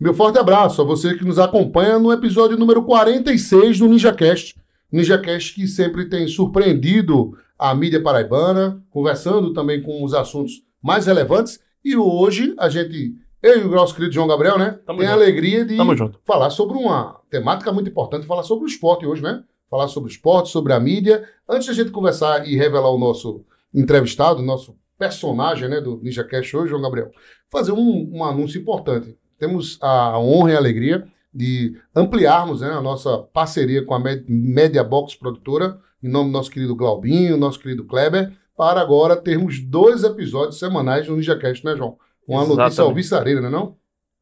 [0.00, 4.56] Meu forte abraço a você que nos acompanha no episódio número 46 do NinjaCast.
[4.90, 11.60] NinjaCast que sempre tem surpreendido a mídia paraibana, conversando também com os assuntos mais relevantes.
[11.84, 14.80] E hoje a gente, eu e o nosso querido João Gabriel, né?
[14.86, 15.22] Tamo tem a junto.
[15.22, 15.76] alegria de
[16.24, 19.44] falar sobre uma temática muito importante, falar sobre o esporte hoje, né?
[19.68, 21.28] Falar sobre o esporte, sobre a mídia.
[21.46, 23.44] Antes da gente conversar e revelar o nosso
[23.74, 27.10] entrevistado, o nosso personagem né, do NinjaCast hoje, João Gabriel,
[27.50, 29.14] fazer um, um anúncio importante.
[29.40, 34.26] Temos a honra e a alegria de ampliarmos né, a nossa parceria com a Med-
[34.28, 39.58] Media Box Produtora, em nome do nosso querido Glaubinho, nosso querido Kleber, para agora termos
[39.58, 41.96] dois episódios semanais no NinjaCast, né, João?
[42.28, 42.80] Uma notícia Exatamente.
[42.80, 43.76] alvissareira, né não?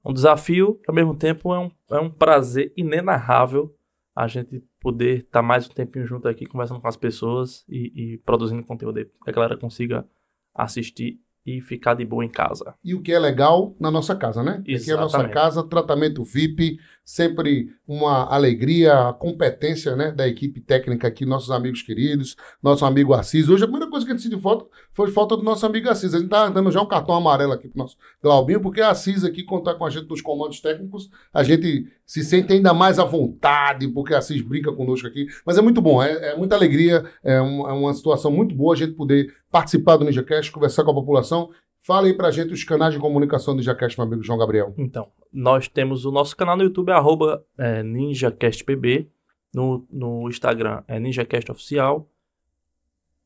[0.04, 3.74] Um desafio, ao mesmo tempo é um, é um prazer inenarrável
[4.14, 8.18] a gente poder estar mais um tempinho junto aqui, conversando com as pessoas e, e
[8.18, 10.06] produzindo conteúdo aí, que a galera consiga
[10.54, 11.20] assistir
[11.56, 12.74] e ficar de boa em casa.
[12.84, 14.60] e o que é legal na nossa casa, né?
[14.60, 15.32] Aqui é a nossa Exatamente.
[15.32, 21.80] casa, tratamento VIP, sempre uma alegria, a competência né, da equipe técnica aqui, nossos amigos
[21.80, 23.48] queridos, nosso amigo Assis.
[23.48, 26.12] Hoje a primeira coisa que a gente sentiu falta foi falta do nosso amigo Assis.
[26.12, 29.24] A gente tá dando já um cartão amarelo aqui pro nosso Glaubinho, porque a Assis
[29.24, 33.04] aqui, contar com a gente nos comandos técnicos, a gente se sente ainda mais à
[33.04, 35.28] vontade, porque a Assis brinca conosco aqui.
[35.46, 38.74] Mas é muito bom, é, é muita alegria, é, um- é uma situação muito boa
[38.74, 41.48] a gente poder participar do NinjaCast, conversar com a população.
[41.88, 44.74] Fala aí pra gente os canais de comunicação do NinjaCast, meu amigo João Gabriel.
[44.76, 49.08] Então, nós temos o nosso canal no YouTube, arroba é, NinjaCastPB.
[49.54, 52.06] No, no Instagram é NinjaCast Oficial.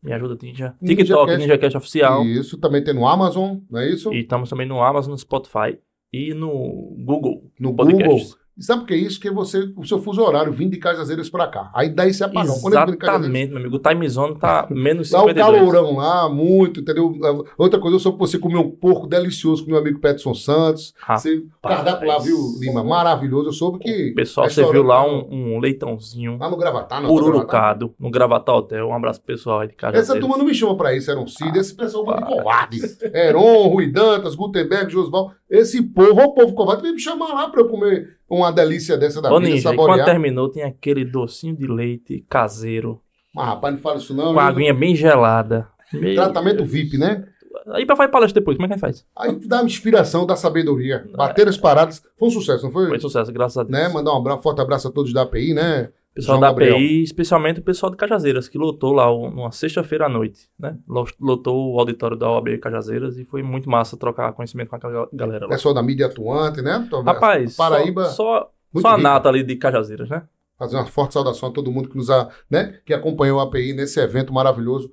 [0.01, 0.77] Me ajuda, Ninja.
[0.79, 1.39] TikTok, NinjaCast.
[1.41, 2.25] NinjaCast Oficial.
[2.25, 4.15] Isso também tem no Amazon, não é isso?
[4.15, 5.77] E estamos também no Amazon, no Spotify
[6.13, 7.51] e no Google.
[7.59, 8.31] no Podcasts.
[8.31, 8.42] Google.
[8.59, 9.21] Sabe por que é isso?
[9.21, 11.71] Que você, o seu fuso horário vindo de Cajazeiras pra cá.
[11.75, 12.55] Aí daí apagão.
[12.55, 13.77] De Cajazeiras, Exatamente, meu amigo.
[13.77, 15.59] O time zone tá menos Lá o 52.
[15.73, 17.15] calorão lá, muito, entendeu?
[17.57, 20.93] Outra coisa, eu soube que você comeu um porco delicioso com meu amigo Peterson Santos.
[20.99, 21.23] Rapaz.
[21.23, 22.85] Você, cardápio lá, viu, Lima?
[22.85, 23.49] Maravilhoso.
[23.49, 24.11] Eu soube que.
[24.11, 27.09] O pessoal restaurante serviu lá um, um leitãozinho Lá no Gravatar, não.
[27.09, 27.33] no Gravatar.
[27.33, 28.87] pururucado no Gravatar Hotel.
[28.89, 29.97] Um abraço pro pessoal aí de casa.
[29.97, 31.59] Essa turma não me chama pra isso, Eron Cid.
[31.59, 32.27] Esse pessoal é para.
[32.27, 32.81] covarde.
[33.15, 35.33] Heron, Rui Dantas, Gutenberg, Josval.
[35.53, 39.21] Esse povo, o povo covarde, vem me chamar lá pra eu comer uma delícia dessa
[39.21, 39.99] da Ô, vida, Ninja, e saborear.
[39.99, 43.03] quando terminou, tem aquele docinho de leite caseiro,
[43.35, 44.33] Mas, rapaz, não fala isso não.
[44.33, 45.69] com a aguinha bem gelada.
[45.93, 46.71] Meu Tratamento Deus.
[46.71, 47.27] VIP, né?
[47.69, 49.07] Aí pra fazer palestra depois, como é que a gente faz?
[49.15, 51.07] Aí dá uma inspiração, dá sabedoria.
[51.15, 52.03] Bater as paradas.
[52.19, 52.89] Foi um sucesso, não foi?
[52.89, 53.73] Foi sucesso, graças a Deus.
[53.73, 53.89] Né?
[53.89, 55.91] Mandar um abraço, forte abraço a todos da API, né?
[56.15, 56.75] Pessoal João da Gabriel.
[56.77, 60.77] API, especialmente o pessoal de Cajazeiras, que lotou lá um- numa sexta-feira à noite, né?
[60.87, 65.09] Lo- Lotou o auditório da OAB Cajazeiras e foi muito massa trocar conhecimento com aquela
[65.13, 65.51] galera lá.
[65.53, 66.89] Pessoal da mídia atuante, né?
[67.05, 70.23] Rapaz, Paraíba, só, só, só a nata ali de Cajazeiras, né?
[70.59, 72.79] Fazer uma forte saudação a todo mundo que nos a, né?
[72.87, 74.93] que acompanhou a API nesse evento maravilhoso.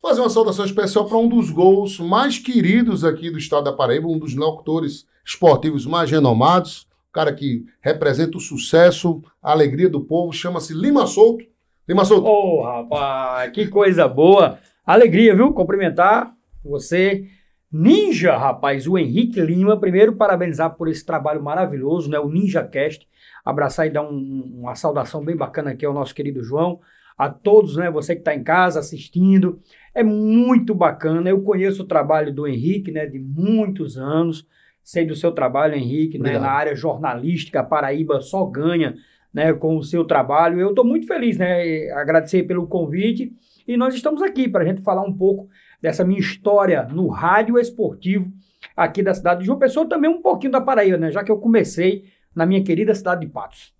[0.00, 4.06] Fazer uma saudação especial para um dos gols mais queridos aqui do estado da Paraíba,
[4.08, 10.32] um dos locutores esportivos mais renomados, cara que representa o sucesso, a alegria do povo,
[10.32, 11.44] chama-se Lima Souto.
[11.88, 14.58] Lima Souto, Ô, rapaz, que coisa boa.
[14.84, 15.52] Alegria, viu?
[15.52, 17.24] Cumprimentar você.
[17.72, 19.78] Ninja, rapaz, o Henrique Lima.
[19.78, 22.18] Primeiro, parabenizar por esse trabalho maravilhoso, né?
[22.18, 23.06] O Ninja Cast.
[23.44, 26.80] Abraçar e dar um- uma saudação bem bacana aqui ao nosso querido João.
[27.16, 27.90] A todos, né?
[27.90, 29.60] Você que está em casa assistindo.
[29.94, 31.30] É muito bacana.
[31.30, 33.06] Eu conheço o trabalho do Henrique, né?
[33.06, 34.46] De muitos anos.
[34.84, 36.38] Sei do seu trabalho, Henrique, né?
[36.38, 38.94] Na área jornalística, a Paraíba só ganha
[39.32, 40.60] né, com o seu trabalho.
[40.60, 41.90] Eu estou muito feliz, né?
[41.92, 43.32] Agradecer pelo convite.
[43.66, 45.48] E nós estamos aqui para a gente falar um pouco
[45.80, 48.30] dessa minha história no rádio esportivo
[48.76, 51.10] aqui da cidade de João Pessoa, também um pouquinho da Paraíba, né?
[51.10, 53.72] Já que eu comecei na minha querida cidade de Patos.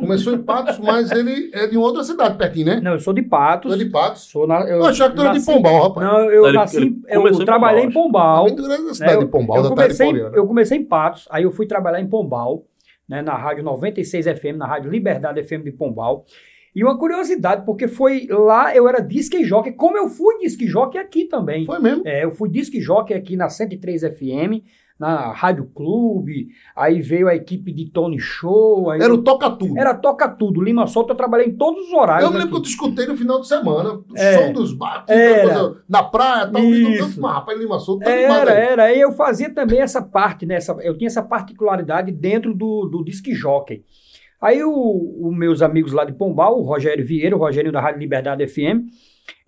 [0.00, 2.80] Começou em Patos, mas ele é de outra cidade pertinho, né?
[2.82, 3.70] Não, eu sou de Patos.
[3.70, 4.22] Tu é de Patos.
[4.22, 6.06] Sou na, eu Eu achava que tu era de Pombal, rapaz.
[6.06, 9.68] Não, eu Ele- nasci, ele eu trabalhei em Pombal, cidade né, de Pombal, eu, da
[9.68, 10.36] comecei, Poliana.
[10.36, 12.64] eu comecei em Patos, aí eu fui trabalhar em Pombal,
[13.08, 16.24] né, na rádio 96 FM, na rádio Liberdade FM de Pombal.
[16.74, 20.98] E uma curiosidade, porque foi lá, eu era disque jockey, como eu fui disque jockey
[20.98, 21.64] aqui também.
[21.66, 22.02] Foi mesmo.
[22.06, 24.62] É, eu fui disque jockey aqui na 103 FM,
[25.00, 28.92] na Rádio Clube, aí veio a equipe de Tony Show.
[28.92, 29.78] Era o Toca Tudo.
[29.78, 32.26] era Toca Tudo, Lima Solto, eu trabalhei em todos os horários.
[32.26, 33.94] Eu me lembro que eu escutei no final de semana.
[33.94, 34.46] O É.
[34.46, 36.62] som dos coisa na praia, tal.
[36.62, 37.20] Isso.
[37.20, 38.82] Mas, rapaz, Lima Souto tá Era, era.
[38.84, 40.56] Aí eu fazia também essa parte, né?
[40.56, 43.82] essa- eu tinha essa particularidade dentro do, do disque jockey.
[44.40, 48.46] Aí os meus amigos lá de Pombal, o Rogério Vieira, o Rogério da Rádio Liberdade
[48.46, 48.84] FM,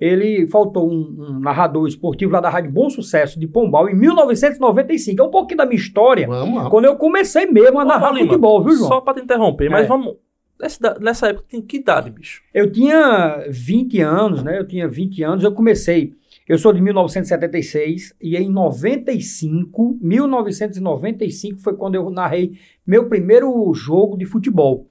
[0.01, 5.21] ele faltou um, um narrador esportivo lá da Rádio Bom Sucesso de Pombal em 1995.
[5.23, 6.71] É um pouquinho da minha história, Vamos lá.
[6.71, 8.89] quando eu comecei mesmo a Ô, narrar Lima, futebol, viu, João?
[8.89, 9.89] Só pra te interromper, mas É.
[9.89, 10.17] vamos.
[10.61, 12.41] Nessa, nessa época, tem que idade, bicho?
[12.55, 14.59] Eu tinha 20 anos, né?
[14.61, 16.13] Eu tinha 20 anos, eu comecei
[16.49, 22.53] Eu sou de 1976 e em 95, 1995 foi quando eu narrei
[22.87, 24.89] meu primeiro jogo de futebol.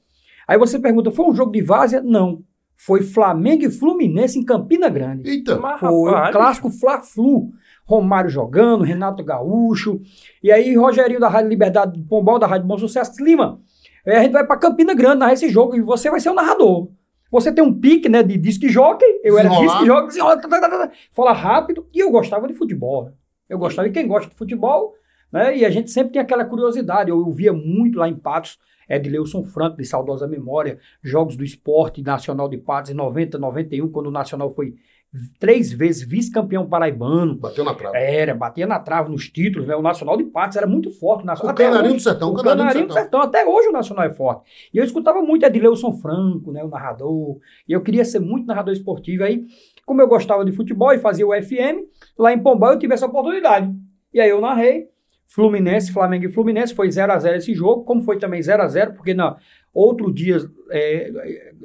[0.48, 2.02] Aí você pergunta, foi um jogo de várzea?
[2.02, 2.42] Não.
[2.86, 5.30] Foi Flamengo e Fluminense em Campina Grande.
[5.30, 7.52] Eita, Mas, Foi o rapaz, clássico Fla-Flu.
[7.86, 10.02] Romário jogando, Renato Gaúcho.
[10.42, 13.60] E aí, Rogerinho da Rádio Liberdade, Pombal da Rádio Bom Sucesso, Lima.
[14.06, 16.34] é, a gente vai pra Campina Grande narrar esse jogo e você vai ser o
[16.34, 16.90] narrador.
[17.30, 19.06] Você tem um pique, né, de disque jockey.
[19.24, 21.88] Eu era disque jockey, tá, tá, tá, tá, fala rápido.
[21.94, 23.12] E eu gostava de futebol.
[23.48, 24.94] Eu gostava, e quem gosta de futebol,
[25.32, 27.10] né, e a gente sempre tem aquela curiosidade.
[27.12, 28.58] Eu, eu via muito lá em Patos,
[28.90, 34.08] Edileuson Franco, de saudosa memória, jogos do esporte nacional de Patos em 90, 91, quando
[34.08, 34.76] o Nacional foi
[35.40, 37.36] três vezes vice-campeão paraibano.
[37.36, 37.98] bateu na trave.
[37.98, 39.76] Era, batia na trave nos títulos, né?
[39.76, 41.24] O Nacional de Patos era muito forte.
[41.24, 43.22] O, Nacional, O Canarinho do Sertão, o Canarinho do Canarinho do Sertão.
[43.22, 43.42] Sertão.
[43.42, 44.50] Até hoje o Nacional é forte.
[44.74, 46.64] E eu escutava muito Edileuson Franco, né?
[46.64, 47.40] O narrador.
[47.68, 49.24] E eu queria ser muito narrador esportivo.
[49.24, 49.46] Aí,
[49.86, 51.88] como eu gostava de futebol e fazia o FM,
[52.18, 53.70] lá em Pombal eu tive essa oportunidade.
[54.14, 54.90] E aí eu narrei.
[55.34, 59.38] Fluminense, Flamengo e Fluminense, foi 0x0 esse jogo, como foi também 0x0, porque na
[59.74, 60.38] outro dia
[60.70, 61.10] é,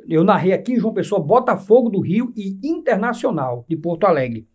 [0.08, 4.46] eu narrei aqui em João Pessoa, Botafogo do Rio e Internacional de Porto Alegre.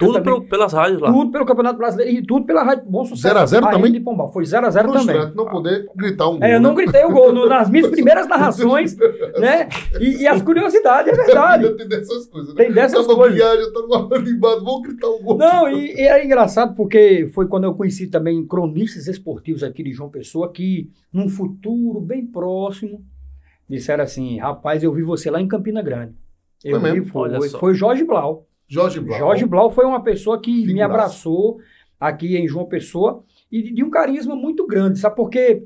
[0.00, 1.12] Eu Tudo também- pelo- pelas rádios lá.
[1.12, 3.22] tudo pelo Campeonato Brasileiro e tudo pela Rádio Bom Sucesso.
[3.34, 3.84] 0 a 0 a também?
[3.86, 4.32] rede De Pombal.
[4.32, 4.92] Foi 0x0 também.
[5.16, 6.44] Frustrante não poder gritar um gol.
[6.44, 6.76] É, eu não né?
[6.82, 8.96] gritei o gol no- nas minhas primeiras narrações,
[9.38, 9.68] né?
[10.00, 11.74] E, e as curiosidades, é verdade.
[11.76, 12.64] Tem dessas coisas, né?
[12.64, 13.36] Tem dessas Tava coisas.
[13.38, 15.36] viagem, tá numa animado, vou gritar um gol.
[15.36, 19.92] Não, e, e era engraçado porque foi quando eu conheci também cronistas esportivos aqui de
[19.92, 23.04] João Pessoa que, num futuro bem próximo,
[23.68, 26.14] disseram assim: rapaz, eu vi você lá em Campina Grande.
[26.64, 27.12] Eu Foi vi, mesmo?
[27.12, 28.46] foi, foi Jorge Blau.
[28.70, 29.18] Jorge Blau.
[29.18, 30.84] Jorge Blau foi uma pessoa que me Figuraça.
[30.92, 31.58] abraçou
[31.98, 35.16] aqui em João Pessoa e de, de um carisma muito grande, sabe?
[35.16, 35.64] Porque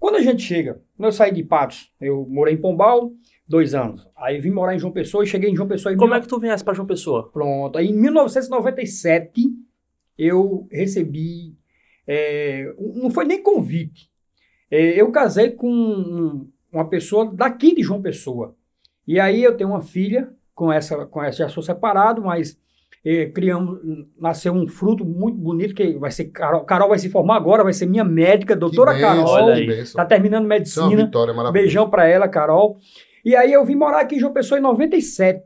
[0.00, 3.12] quando a gente chega, quando eu saí de Patos, eu morei em Pombal
[3.46, 6.10] dois anos, aí vim morar em João Pessoa e cheguei em João Pessoa em Como
[6.10, 7.30] mil- é que tu viesse pra João Pessoa?
[7.30, 7.76] Pronto.
[7.78, 9.48] Aí, em 1997,
[10.18, 11.56] eu recebi.
[12.06, 14.08] é, não foi nem convite.
[14.70, 18.54] É, eu casei com um- uma pessoa daqui de João Pessoa.
[19.06, 22.58] E aí eu tenho uma filha, com essa, com essa já sou separado, mas
[23.06, 23.78] é, criamos,
[24.18, 26.64] nasceu um fruto muito bonito que vai ser Carol.
[26.64, 29.50] Carol vai se formar agora, vai ser minha médica, doutora Que bênção, Carol.
[29.54, 31.04] Está terminando Isso é uma medicina.
[31.06, 31.52] vitória maravilhosa.
[31.64, 32.76] Beijão pra ela, Carol.
[33.24, 35.42] E aí eu vim morar aqui em João Pessoa em 97,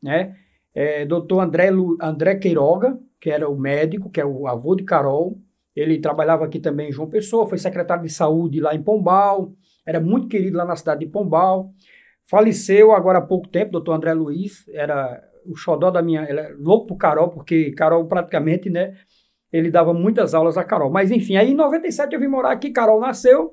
[0.00, 0.36] né?
[0.74, 4.84] É, doutor André, Lu- André Queiroga, que era o médico, que é o avô de
[4.84, 5.38] Carol,
[5.74, 9.52] ele trabalhava aqui também em João Pessoa, foi secretário de saúde lá em Pombal,
[9.84, 11.70] era muito querido lá na cidade de Pombal.
[12.32, 16.22] Faleceu agora há pouco tempo, doutor André Luiz, era o xodó da minha.
[16.26, 18.94] Ele é louco por Carol, porque Carol praticamente, né?
[19.52, 20.90] Ele dava muitas aulas a Carol.
[20.90, 23.52] Mas enfim, aí em 97 eu vim morar aqui, Carol nasceu,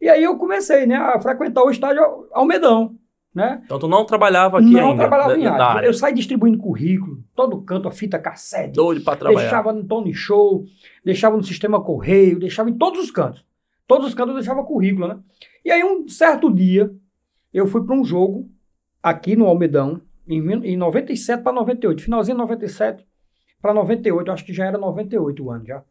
[0.00, 2.94] e aí eu comecei, né, a frequentar o estádio Almedão,
[3.34, 3.62] né?
[3.64, 5.08] Então tu não trabalhava aqui não ainda?
[5.08, 5.88] trabalhava em área.
[5.88, 9.40] Eu saí distribuindo currículo, todo canto, a fita cassete, Doido pra trabalhar.
[9.40, 10.62] deixava no Tony Show,
[11.04, 13.44] deixava no sistema correio, deixava em todos os cantos.
[13.88, 15.18] Todos os cantos eu deixava currículo, né?
[15.64, 16.94] E aí um certo dia
[17.52, 18.48] eu fui para um jogo
[19.02, 23.06] aqui no Almedão em, em 97 para 98, finalzinho de 97
[23.60, 25.84] para 98, acho que já era 98 o ano já.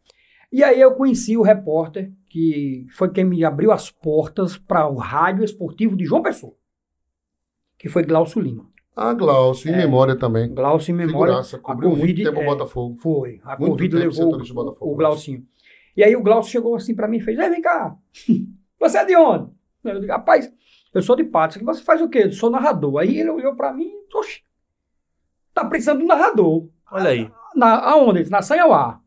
[0.52, 4.96] E aí eu conheci o repórter que foi quem me abriu as portas para o
[4.96, 6.56] rádio esportivo de João Pessoa,
[7.78, 8.68] que foi Glaucio Lima.
[8.96, 9.78] Ah, Glaucio, em É.
[9.78, 10.54] memória também.
[10.54, 11.34] Glaucio em memória.
[11.34, 12.98] Figuraça, a cobriu muito Covid, tempo o é, Botafogo.
[13.00, 13.40] Foi.
[13.44, 15.46] A Muito Covid tempo levou do Botafogo, o, o Glaucinho.
[15.96, 17.96] E aí o Glaucio chegou assim pra mim e fez: vem cá.
[18.80, 19.52] Você é de onde?
[19.83, 20.52] Eu digo, rapaz,
[20.94, 21.62] eu sou de Patos.
[21.62, 22.24] Você faz o quê?
[22.26, 22.98] Eu sou narrador.
[23.00, 24.42] Aí ele olhou pra mim e, oxe,
[25.54, 26.68] tá precisando de um narrador.
[26.92, 27.31] Olha aí.
[27.56, 28.30] Na, aonde?
[28.30, 29.00] Na Sanhauá.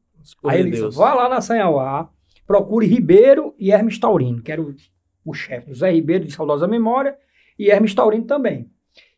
[0.44, 0.86] Aí ele Deus.
[0.86, 2.08] disse, vá lá na Sanhauá,
[2.46, 4.74] procure Ribeiro e Hermes Taurino, que era o,
[5.24, 5.68] o chefe.
[5.72, 7.16] José Ribeiro, de saudosa memória,
[7.58, 8.70] e Hermes Taurino também.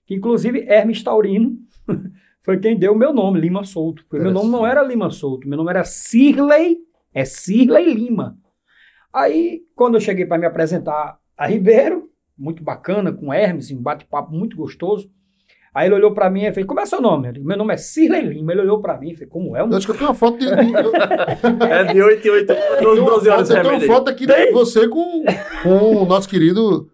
[0.09, 1.59] Inclusive, Hermes Taurino
[2.43, 4.05] foi quem deu o meu nome, Lima Souto.
[4.09, 6.79] Porque meu nome não era Lima Souto, meu nome era Cirley,
[7.13, 8.39] é Cirley Lima.
[9.13, 14.33] Aí, quando eu cheguei para me apresentar a Ribeiro, muito bacana, com Hermes, um bate-papo
[14.35, 15.11] muito gostoso,
[15.77, 17.27] Aí ele olhou pra mim e fez, como é seu nome?
[17.27, 18.53] Eu digo, meu nome é Cirley Lima.
[18.53, 19.65] Ele olhou pra mim e fez, como é?
[19.65, 20.47] o Eu acho que eu tenho uma foto de.
[21.69, 24.09] É de 8 em 8, eu tenho uma 12 horas foto, eu tenho uma foto
[24.09, 25.25] aqui de você com,
[25.65, 26.89] com o nosso querido.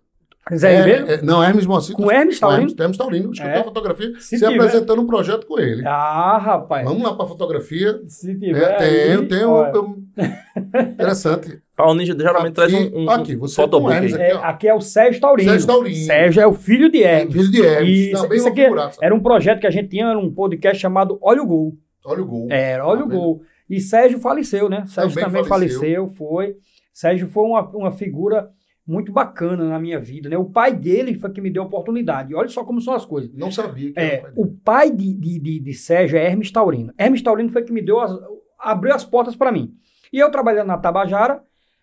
[0.55, 1.07] Zé Ribeiro?
[1.11, 1.95] É, é, não, Hermes Moacir.
[1.95, 2.63] Com Hermes Taurino?
[2.63, 3.31] Hermes, Hermes Taurino.
[3.33, 3.53] Acho que eu É.
[3.53, 4.13] tenho uma fotografia.
[4.19, 5.87] Se tiver- apresentando um projeto com ele.
[5.87, 6.85] Ah, rapaz.
[6.89, 8.01] Vamos lá pra fotografia.
[8.07, 8.77] Se É, tiver.
[8.79, 9.51] tenho, aí, tenho.
[9.51, 9.97] olha, eu-
[10.93, 11.61] Interessante.
[11.81, 14.23] Paulo Ninja geralmente traz um, um, Aqui, um você Hermes aí.
[14.23, 14.23] aqui.
[14.23, 15.51] é, aqui é o Sérgio Taurino.
[15.51, 15.97] Sérgio Taurino.
[16.07, 17.35] Sérgio é o filho de Hermes.
[17.35, 17.99] Filho de Hermes.
[18.13, 18.99] Isso, Também isso aqui figuraça.
[19.03, 21.77] Era um projeto que a gente tinha, um podcast chamado Olha o Gol.
[22.05, 22.47] Olha o gol.
[22.51, 23.19] Era, olha Tá o vendo?
[23.19, 23.43] gol.
[23.69, 24.85] E Sérgio faleceu, né?
[24.87, 25.81] Sérgio Também também, faleceu.
[25.81, 26.09] faleceu.
[26.09, 26.57] foi.
[26.93, 28.49] Sérgio foi uma, uma figura
[28.87, 30.37] muito bacana na minha vida, né?
[30.37, 32.33] O pai dele foi que me deu a oportunidade.
[32.33, 33.31] E olha só como são as coisas.
[33.35, 34.37] Não sabia que É, era o pai dele.
[34.37, 36.93] o pai de, de, de, de Sérgio é Hermes Taurino.
[36.99, 38.11] Hermes Taurino foi que me deu as,
[38.59, 39.73] abriu as portas para mim.
[40.13, 41.41] E eu trabalhando na Tabajara,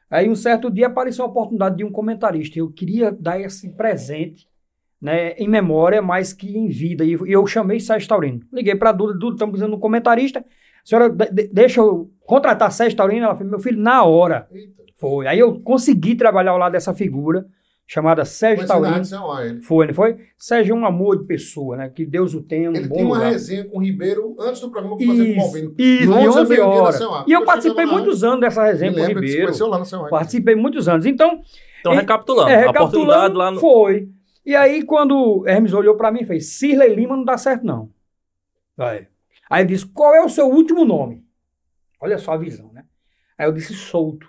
[0.09, 2.57] aí um certo dia apareceu a oportunidade de um comentarista.
[2.59, 4.47] Eu queria dar esse presente,
[5.01, 7.05] né, em memória, mais que em vida.
[7.05, 8.41] E eu chamei Sérgio Taurino.
[8.51, 10.43] Liguei para Duda, Duda, estamos precisando de um comentarista.
[10.83, 13.25] Senhora, de- de- deixa eu contratar Sérgio Taurino.
[13.25, 14.47] Ela falou, meu filho, na hora.
[14.95, 15.27] Foi.
[15.27, 17.45] Aí eu consegui trabalhar ao lado dessa figura,
[17.87, 18.97] chamada Sérgio Taurino.
[19.41, 19.61] Ele.
[19.61, 20.17] Foi, não foi?
[20.37, 21.89] Sérgio é um amor de pessoa, né?
[21.89, 23.31] Que Deus o tenha, um Ele bom tinha uma lugar.
[23.31, 25.67] resenha com o Ribeiro antes do programa que eu fazia com o Malvino.
[25.69, 26.99] isso, De de 11 a 11 meio-dia na horas.
[26.99, 29.67] E eu Eu participei muitos anos dessa Me resenha com o você Ribeiro.
[29.69, 30.09] lá no.
[30.09, 31.05] Participei muitos anos.
[31.05, 31.41] Então,
[31.79, 33.59] Então, E- recapitulando, é, recapitulando, lá no.
[33.59, 34.09] foi.
[34.45, 37.89] E aí, quando Hermes olhou pra mim e fez, Cirlei Lima não dá certo, não.
[38.77, 39.07] Aí.
[39.49, 41.23] Aí ele disse, qual é o seu último nome?
[42.01, 42.83] Olha só a visão, né?
[43.37, 44.27] Aí eu disse, Solto.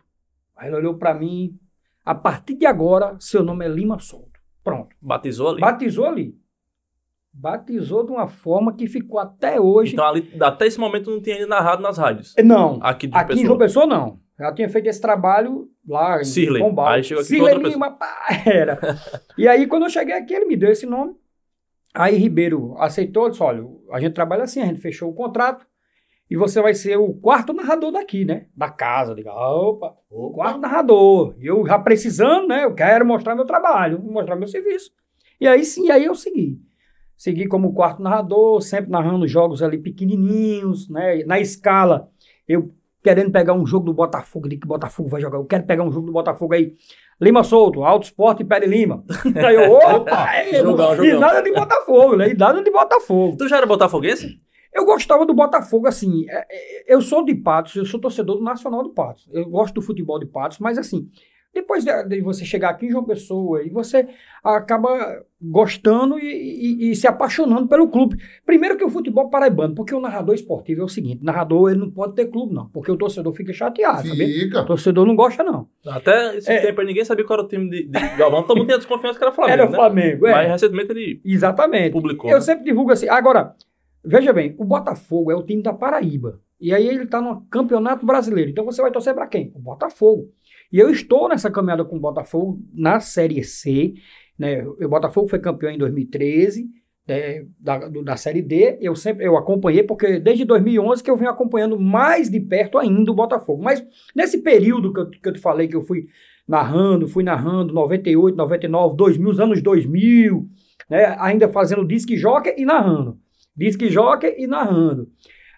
[0.57, 1.59] Aí ele olhou pra mim,
[2.09, 4.41] a partir de agora, seu nome é Lima Solto.
[4.65, 4.97] Pronto.
[4.99, 5.61] Batizou ali.
[5.61, 6.35] Batizou ali.
[7.31, 9.93] Batizou de uma forma que ficou até hoje.
[9.93, 12.35] Então, ali, até esse momento, não tinha ainda narrado nas rádios.
[12.43, 14.19] não, Aqui aqui em João Pessoa não.
[14.41, 16.63] Já tinha feito esse trabalho lá em Cirlei.
[16.63, 16.87] Pombal.
[16.87, 18.79] Aí chegou aqui outra Lima, pá, era.
[19.37, 21.15] e aí, quando eu cheguei aqui, ele me deu esse nome.
[21.95, 25.67] Aí Ribeiro aceitou, disse, olha, a gente trabalha assim, a gente fechou o contrato
[26.31, 28.47] e você vai ser o quarto narrador daqui, né?
[28.57, 29.13] Da casa.
[29.13, 31.35] Eu digo, opa, o quarto narrador.
[31.41, 32.65] E eu já precisando, né?
[32.65, 34.91] Eu quero mostrar meu trabalho, mostrar meu serviço.
[35.41, 36.59] E aí sim, aí eu segui.
[37.17, 41.25] Segui como quarto narrador, sempre narrando jogos ali pequenininhos, né?
[41.25, 42.09] Na escala,
[42.47, 45.39] eu querendo pegar um jogo do Botafogo, de que Botafogo vai jogar.
[45.39, 46.75] Eu quero pegar um jogo do Botafogo aí.
[47.21, 49.03] Lima Solto, Alto Esporte e Pere Lima.
[49.35, 50.33] Aí eu, opa!
[50.37, 51.21] é, Jogão, E jogão.
[51.21, 52.31] nada de Botafogo, né?
[52.31, 53.37] E nada de Botafogo.
[53.37, 54.41] Tu já era botafoguense?
[54.75, 56.27] Eu gostava do Botafogo, assim.
[56.29, 59.29] é, é, Eu sou de Patos, eu sou torcedor do Nacional de Patos.
[59.33, 61.09] Eu gosto do futebol de Patos, mas assim,
[61.55, 64.07] depois de, você chegar aqui em João Pessoa e você
[64.45, 68.17] acaba gostando e, e- e se apaixonando pelo clube.
[68.45, 71.91] Primeiro que o futebol paraibano, porque o narrador esportivo é o seguinte: narrador ele não
[71.91, 74.23] pode ter clube, não, porque o torcedor fica chateado, sabe?
[74.25, 74.65] O Fica.
[74.65, 75.69] torcedor não gosta, não.
[75.87, 76.61] Até esse É.
[76.61, 78.43] tempo aí ninguém sabia qual era o time de, de Galvão.
[78.43, 79.53] Todo mundo tinha desconfiança que era Flamengo.
[79.63, 79.77] Era né?
[79.77, 80.33] Flamengo, é.
[80.33, 81.93] Mas recentemente ele Exatamente.
[81.93, 82.29] publicou.
[82.31, 82.41] Eu né?
[82.43, 83.09] sempre divulgo assim.
[83.09, 83.55] Agora,
[84.05, 86.41] veja bem, o Botafogo é o time da Paraíba.
[86.61, 88.51] E aí ele está no Campeonato Brasileiro.
[88.51, 89.53] Então você vai torcer para quem?
[89.55, 90.31] O Botafogo.
[90.73, 93.95] E eu estou nessa caminhada com o Botafogo na Série C.
[94.39, 94.65] Né?
[94.67, 96.69] O Botafogo foi campeão em 2013.
[97.07, 101.17] né, da, do- da Série D, eu sempre eu acompanhei, porque desde 2011 que eu
[101.17, 103.63] venho acompanhando mais de perto ainda o Botafogo.
[103.63, 103.83] Mas
[104.15, 106.07] nesse período que eu, que eu te falei, que eu fui
[106.47, 110.47] narrando, fui narrando 98, 99, 2000, os anos 2000,
[110.91, 113.19] né, ainda fazendo disque jockey e narrando.
[113.59, 115.11] Disque jockey e narrando.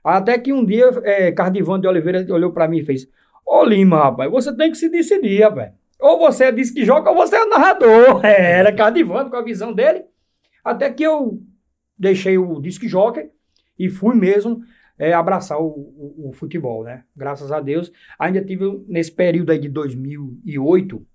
[0.03, 3.07] Até que um dia, é, de Oliveira olhou pra mim e fez:
[3.47, 5.73] Ô Lima, rapaz, você tem que se decidir, rapaz.
[6.01, 8.25] Ou você é disque jockey ou você é narrador.
[8.25, 10.05] É, era Cardivan com a visão dele.
[10.65, 11.43] Até que eu
[11.99, 13.29] deixei o disque jockey
[13.79, 14.63] e fui mesmo
[14.99, 17.05] é, abraçar o, o- o futebol, né?
[17.15, 17.93] Graças a Deus.
[18.19, 21.07] Ainda tive, nesse período aí de 2008,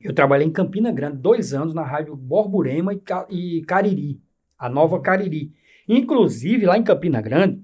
[0.00, 3.00] eu trabalhei em Campina Grande, dois anos, na rádio Borborema e,
[3.30, 4.20] e Cariri,
[4.58, 5.52] a nova Cariri.
[5.88, 7.60] Inclusive, lá em Campina Grande,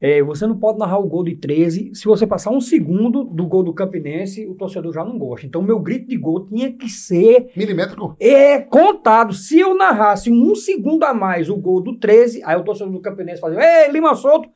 [0.00, 1.92] é, você não pode narrar o gol de 13.
[1.92, 5.44] Se você passar um segundo do gol do Campinense, o torcedor já não gosta.
[5.44, 8.16] Então, meu grito de gol tinha que ser Milimétrico.
[8.20, 9.32] é contado.
[9.32, 13.00] Se eu narrasse um segundo a mais o gol do 13, aí o torcedor do
[13.00, 14.48] Campinense fazia: Ei, Lima Solto,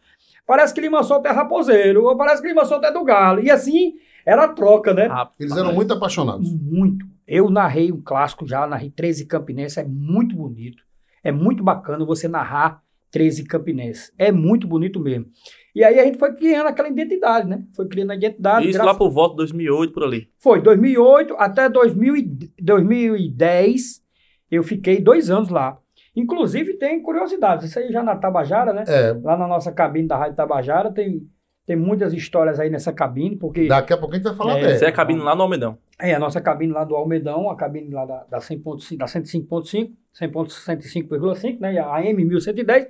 [0.47, 3.43] parece que Lima Solto é raposeiro, ou parece que Lima Solto é do Galo.
[3.43, 5.07] E assim era a troca, né?
[5.07, 6.53] Rapaz, Eles eram muito apaixonados.
[6.53, 7.05] Muito.
[7.27, 10.85] Eu narrei um clássico já, narrei 13 Campinense, é muito bonito.
[11.23, 14.13] É muito bacana você narrar 13 Campinense.
[14.19, 15.27] É muito bonito mesmo.
[15.75, 17.63] E aí a gente foi criando aquela identidade, né?
[17.75, 18.65] Foi criando a identidade.
[18.69, 20.29] Isso graças- lá por volta de 2008, por ali.
[20.39, 24.03] Foi 2008 até 2000 e- 2010.
[24.51, 25.79] Eu fiquei dois anos lá.
[26.15, 27.67] Inclusive tem curiosidades.
[27.71, 28.85] Isso aí já na Tabajara, né?
[28.87, 31.23] É, Lá na nossa cabine da Rádio Tabajara tem,
[31.67, 34.63] tem muitas histórias aí nessa cabine, porque daqui a pouco a gente vai falar É,
[34.63, 34.77] dela.
[34.77, 35.79] Você é a cabine lá no Almedão.
[35.99, 39.93] é a nossa cabine lá do Almedão, a cabine lá da, da 100.5, da 105.5,
[40.21, 41.79] 100.105,5, né?
[41.79, 42.87] A AM 1110.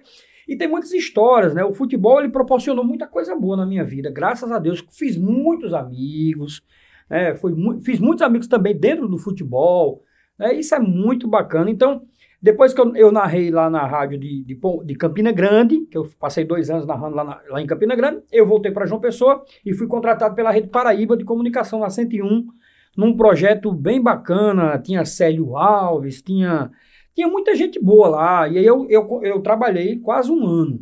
[0.48, 1.64] E tem muitas histórias, né?
[1.64, 4.10] O futebol ele proporcionou muita coisa boa na minha vida.
[4.10, 6.62] Graças a Deus, fiz muitos amigos,
[7.08, 7.34] né?
[7.36, 10.02] Foi mu- fiz muitos amigos também dentro do futebol.
[10.38, 10.54] Né?
[10.54, 11.70] Isso é muito bacana.
[11.70, 12.02] Então,
[12.40, 16.08] depois que eu, eu narrei lá na rádio de, de, de Campina Grande, que eu
[16.18, 19.44] passei dois anos narrando lá, na- lá em Campina Grande, eu voltei para João Pessoa
[19.64, 22.48] e fui contratado pela Rede Paraíba de Comunicação na 101,
[22.96, 24.76] num projeto bem bacana.
[24.78, 26.68] Tinha Célio Alves, tinha,
[27.14, 28.48] tinha muita gente boa lá.
[28.48, 30.80] E aí eu, eu, eu trabalhei quase um ano,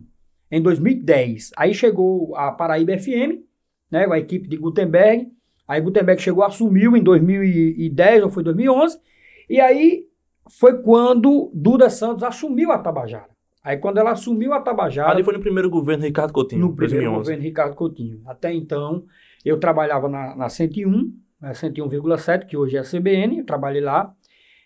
[0.51, 1.51] em 2010.
[1.57, 3.43] Aí chegou a Paraíba FM,
[3.91, 5.29] né, a equipe de Gutenberg.
[5.67, 8.99] Aí Gutenberg chegou, assumiu em 2010 ou foi 2011.
[9.49, 10.07] E aí
[10.59, 13.31] foi quando Duda Santos assumiu a Tabajara.
[13.63, 15.11] Aí quando ela assumiu a Tabajara...
[15.11, 17.19] Ali foi no primeiro governo Ricardo Coutinho, no primeiro 2011.
[17.19, 18.23] governo Ricardo Coutinho.
[18.27, 19.05] Até então,
[19.45, 24.15] eu trabalhava na, na 101, na 101,7, que hoje é a CBN, eu trabalhei lá.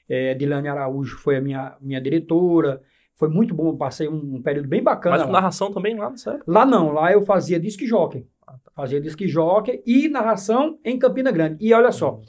[0.08, 2.80] É, Dilane Araújo foi a minha, minha diretora.
[3.16, 5.16] Foi muito bom, passei um, um período bem bacana.
[5.16, 6.42] Mas com narração também lá, sério?
[6.46, 8.26] Lá não, lá eu fazia disque jockey.
[8.46, 8.70] Ah, tá.
[8.74, 11.64] Fazia disque jockey e narração em Campina Grande.
[11.64, 12.20] E olha só,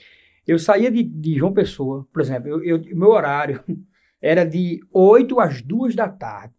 [0.47, 3.63] eu saía de, de João Pessoa, por exemplo, eu, eu- meu horário
[4.21, 6.53] era de 8 às 2 da tarde,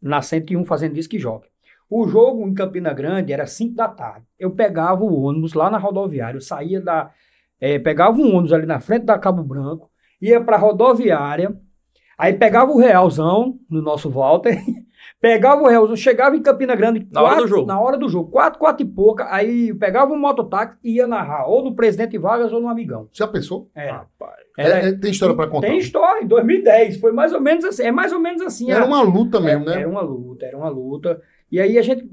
[0.00, 1.48] na 101 fazendo disque jockey.
[1.88, 4.26] O jogo em Campina Grande era 5 da tarde.
[4.38, 7.10] Eu pegava o ônibus lá na rodoviária, eu saía da.
[7.60, 9.88] eh, pegava um ônibus ali na frente da Cabo Branco,
[10.20, 11.56] ia para a rodoviária,
[12.18, 14.58] aí pegava o realzão no nosso Walter,
[15.20, 17.66] pegava o realzão, chegava em Campina Grande Na hora quatro- do jogo.
[17.66, 21.46] Na hora do jogo, quatro, quatro e pouca, aí pegava um mototáxi e ia narrar,
[21.46, 23.08] ou no Presidente Vargas ou no Amigão.
[23.12, 23.70] Já pensou?
[23.74, 23.90] É.
[23.90, 24.36] Rapaz.
[24.58, 25.66] Era- É, é, tem história pra contar.
[25.66, 28.70] Tem história, em 2010, foi mais ou menos assim, é mais ou menos assim.
[28.70, 29.80] Era a- uma luta mesmo, era, né?
[29.82, 31.20] Era uma luta, era uma luta.
[31.52, 32.08] E aí a gente,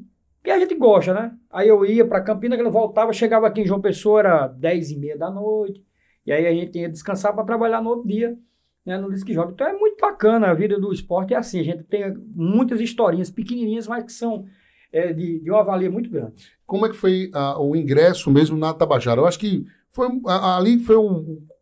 [0.45, 1.31] e a gente gosta, né?
[1.49, 4.91] Aí eu ia pra Campina, quando eu voltava, chegava aqui em João Pessoa, era 10
[4.91, 5.81] e meia da noite.
[6.25, 8.37] E aí a gente ia descansar para trabalhar no outro dia,
[8.85, 8.97] né?
[8.97, 9.51] No Disque Joga.
[9.51, 11.59] Então é muito bacana, a vida do esporte é assim.
[11.59, 14.45] A gente tem muitas historinhas pequenininhas, mas que são
[14.91, 16.33] é, de, de uma valia muito grande.
[16.65, 19.19] Como é que foi ah, o ingresso mesmo na Tabajara?
[19.19, 20.95] Eu acho que foi ah, ali foi.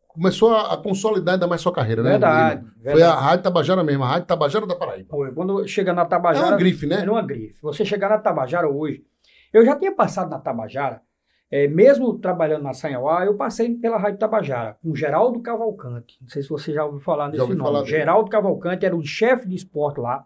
[0.08, 2.12] Começou a, a consolidar ainda mais sua carreira, né?
[2.12, 2.92] Verdade, verdade.
[2.92, 5.08] Foi a Rádio Tabajara mesmo, a Rádio Tabajara da Paraíba.
[5.10, 6.48] Foi, Quando chega na É Tabajara.
[6.48, 6.98] uma grife, né?
[7.02, 7.62] Era uma grife.
[7.62, 9.06] Você chegar na Tabajara hoje.
[9.54, 11.02] Eu já tinha passado na Tabajara,
[11.52, 16.18] é, mesmo trabalhando na Sanhauá, eu passei pela Rádio Tabajara, com Geraldo Cavalcante.
[16.22, 17.70] Não sei se você já ouviu falar nesse ouvi nome.
[17.70, 17.86] falar.
[17.86, 20.26] Geraldo Cavalcante era o chefe de esporte lá.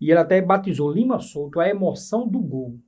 [0.00, 2.78] E ele até batizou Lima Souto, a emoção do gol.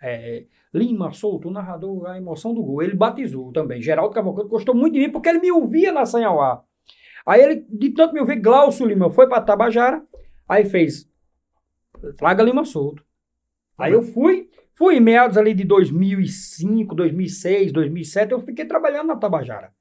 [0.00, 2.80] É, Lima Souto, o narrador, a emoção do gol.
[2.80, 3.82] Ele batizou também.
[3.82, 6.62] Geraldo Cavalcante gostou muito de mim porque ele me ouvia na Sanhauá.
[7.26, 10.00] Aí ele, de tanto me ouvir, Glaucio Lima foi para Tabajara,
[10.48, 11.10] aí fez
[12.16, 13.04] Traga Lima Souto.
[13.76, 19.16] Aí eu fui, fui em meados ali de 2005, 2006, 2007, eu fiquei trabalhando na
[19.16, 19.72] Tabajara.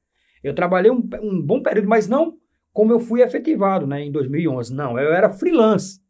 [0.44, 2.38] Eu trabalhei um, um bom período, mas não
[2.76, 4.76] como eu fui efetivado, né, em 2011.
[4.76, 6.02] Não, eu era freelance.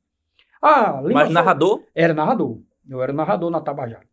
[0.60, 1.84] Ah, Lima Mas narrador?
[1.94, 2.60] era narrador.
[2.90, 4.08] Eu era narrador na Tabajara.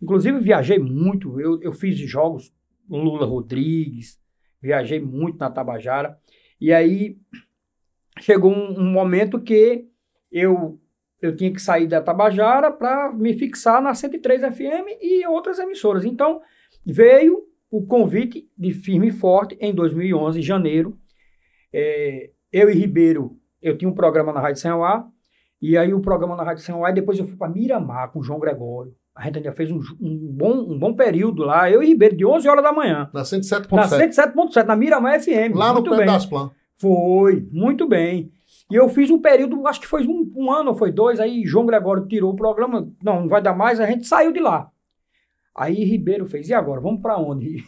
[0.00, 1.40] Inclusive, viajei muito.
[1.40, 2.52] Eu, eu fiz jogos
[2.88, 4.20] com Lula Rodrigues.
[4.62, 6.16] Viajei muito na Tabajara.
[6.60, 7.18] E aí,
[8.20, 9.88] chegou um, um momento que
[10.30, 10.80] eu,
[11.20, 16.04] eu tinha que sair da Tabajara para me fixar na 103 FM e outras emissoras.
[16.04, 16.40] Então,
[16.84, 20.96] veio o convite de firme e forte em 2011, em janeiro.
[21.72, 25.06] É, eu e Ribeiro, eu tinha um programa na Rádio Senhauá,
[25.60, 28.22] e aí o programa na Rádio Senhauá, e depois eu fui para Miramar com o
[28.22, 28.94] João Gregório.
[29.14, 32.26] A gente ainda fez um, um bom, um bom período lá, eu e Ribeiro, de
[32.26, 33.10] 11 horas da manhã.
[33.12, 34.10] Na Na 107.7.
[34.10, 35.54] 107.7, na Miramar FM.
[35.54, 36.50] Lá no pé das Plan.
[36.78, 38.30] Foi, muito bem.
[38.70, 41.66] E eu fiz um período, acho que foi um, um ano foi dois, aí João
[41.66, 44.70] Gregório tirou o programa, não, não vai dar mais, a gente saiu de lá.
[45.54, 47.64] Aí Ribeiro fez, e agora, vamos para onde?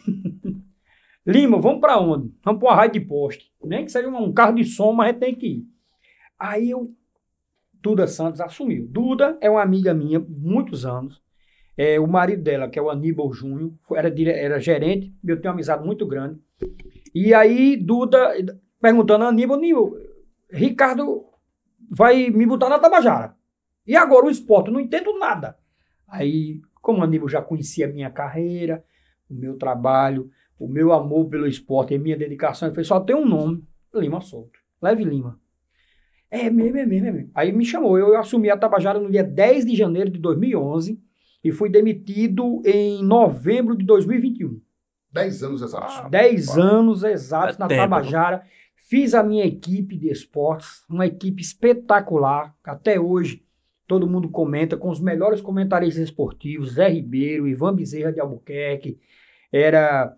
[1.25, 2.33] Lima, vamos para onde?
[2.43, 3.51] Vamos para uma rádio de poste.
[3.63, 5.67] Nem que seja um, carro de som, mas a gente tem que ir.
[6.37, 6.91] Aí eu,
[7.81, 8.87] Duda Santos assumiu.
[8.87, 11.21] Duda é uma amiga minha, muitos anos.
[11.77, 15.55] É, o marido dela, que é o Aníbal Júnior, era, era gerente, eu tenho uma
[15.55, 16.39] amizade muito grande.
[17.15, 18.33] E aí, Duda,
[18.81, 19.93] perguntando a Aníbal, Aníbal,
[20.51, 21.25] Ricardo
[21.89, 23.35] vai me botar na Tabajara.
[23.85, 25.57] E agora o esporte, eu não entendo nada.
[26.07, 28.83] Aí, como o Aníbal já conhecia a minha carreira,
[29.29, 32.99] o meu trabalho, o meu amor pelo esporte e a minha dedicação, ele fez, só
[32.99, 34.59] tem um nome, Lima Souto.
[34.81, 35.39] Leve Lima.
[36.31, 37.31] É mesmo, é mesmo, é mesmo.
[37.33, 41.01] Aí me chamou, eu assumi a Tabajara no dia 10 de janeiro de 2011
[41.43, 44.61] e fui demitido em novembro de 2021.
[45.11, 45.95] 10 anos exatos.
[45.97, 47.81] Ah, 10 anos exatos É na tempo.
[47.81, 48.43] Tabajara.
[48.87, 52.55] Fiz a minha equipe de esportes, uma equipe espetacular.
[52.63, 53.43] Até hoje,
[53.87, 58.99] todo mundo comenta com os melhores comentaristas esportivos: Zé Ribeiro, Ivan Bezerra de Albuquerque.
[59.51, 60.15] Era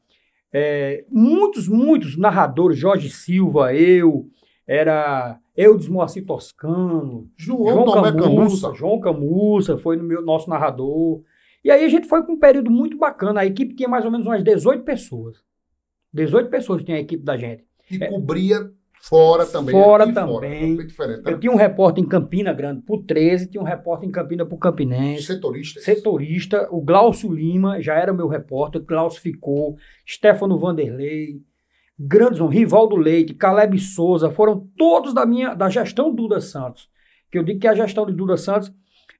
[0.53, 4.29] é, muitos, muitos narradores: Jorge Silva, eu,
[4.67, 8.73] era Eudes Moacir Toscano, João, João Camussa.
[8.73, 11.23] João Camussa foi no meu, nosso narrador.
[11.63, 13.41] E aí a gente foi com um período muito bacana.
[13.41, 15.43] A equipe tinha mais ou menos umas 18 pessoas.
[16.13, 17.65] 18 pessoas tinha a equipe da gente.
[17.95, 19.73] E cobria fora também.
[19.73, 20.77] Fora aqui também.
[20.77, 21.21] Bem diferente.
[21.25, 21.37] Eu Né?
[21.39, 25.23] tinha um repórter em Campina Grande pro 13, tinha um repórter em Campina pro Campinense.
[25.23, 25.83] Setoristas.
[25.83, 29.75] Setorista, o Glaucio Lima já era meu repórter, o Glaucio ficou,
[30.07, 31.41] Stefano Vanderlei,
[31.99, 36.89] grandes nomes, Rivaldo Leite, Caleb Souza, foram todos da minha da gestão Duda Santos.
[37.31, 38.71] Que eu digo que a gestão de Duda Santos,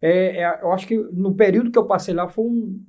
[0.02, 2.80] é, é, eu acho que no período que eu passei lá foi um,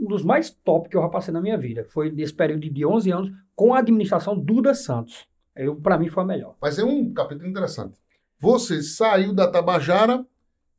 [0.00, 1.86] um dos mais top que eu já passei na minha vida.
[1.88, 5.26] Foi nesse período de 11 anos com a administração Duda Santos.
[5.54, 6.56] Eu, para mim foi a melhor.
[6.60, 7.94] Mas é um capítulo interessante.
[8.38, 10.24] Você saiu da Tabajara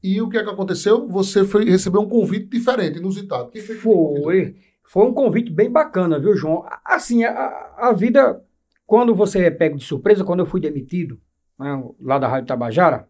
[0.03, 1.07] e o que é que aconteceu?
[1.07, 3.49] Você foi receber um convite diferente, inusitado.
[3.49, 3.75] Quem foi?
[3.75, 4.23] que convidou?
[4.23, 4.55] Foi.
[4.83, 6.65] Foi um convite bem bacana, viu, João?
[6.85, 8.41] Assim, a, a vida,
[8.85, 11.19] quando você é pego de surpresa, quando eu fui demitido
[11.59, 13.09] né, lá da Rádio Tabajara,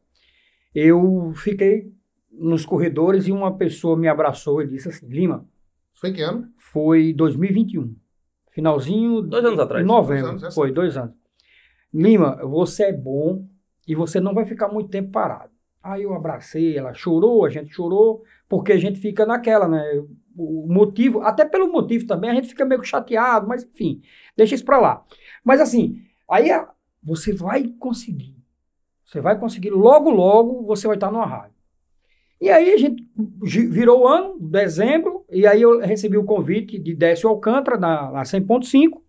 [0.73, 1.91] eu fiquei
[2.31, 5.45] nos corredores e uma pessoa me abraçou e disse assim: Lima,
[5.99, 6.47] Foi em que ano?
[6.57, 7.95] foi 2021.
[8.51, 9.85] Finalzinho Dois anos atrás.
[9.85, 10.31] novembro.
[10.31, 11.15] Dois anos, é foi, dois anos.
[11.93, 13.47] Lima, você é bom
[13.87, 15.51] e você não vai ficar muito tempo parado.
[15.81, 19.81] Aí eu abracei, ela chorou, a gente chorou, porque a gente fica naquela, né?
[20.35, 24.01] O motivo, até pelo motivo também, a gente fica meio chateado, mas enfim,
[24.35, 25.03] deixa isso pra lá.
[25.43, 26.49] Mas assim, aí
[27.01, 28.35] você vai conseguir.
[29.05, 31.56] Você vai conseguir, logo, logo você vai estar numa rádio.
[32.39, 33.03] E aí a gente
[33.67, 38.21] virou o ano, dezembro, e aí eu recebi o convite de Décio Alcântara na, na
[38.23, 39.01] 100.5,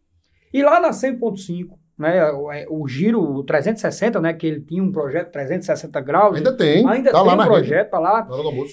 [0.52, 4.82] e lá na 100.5, né, o, é, o giro o 360, né, que ele tinha
[4.82, 6.88] um projeto 360 graus, Ainda tem.
[6.88, 8.26] ainda tá tem lá um projeto, tá lá,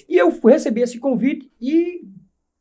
[0.08, 2.00] e eu recebi esse convite e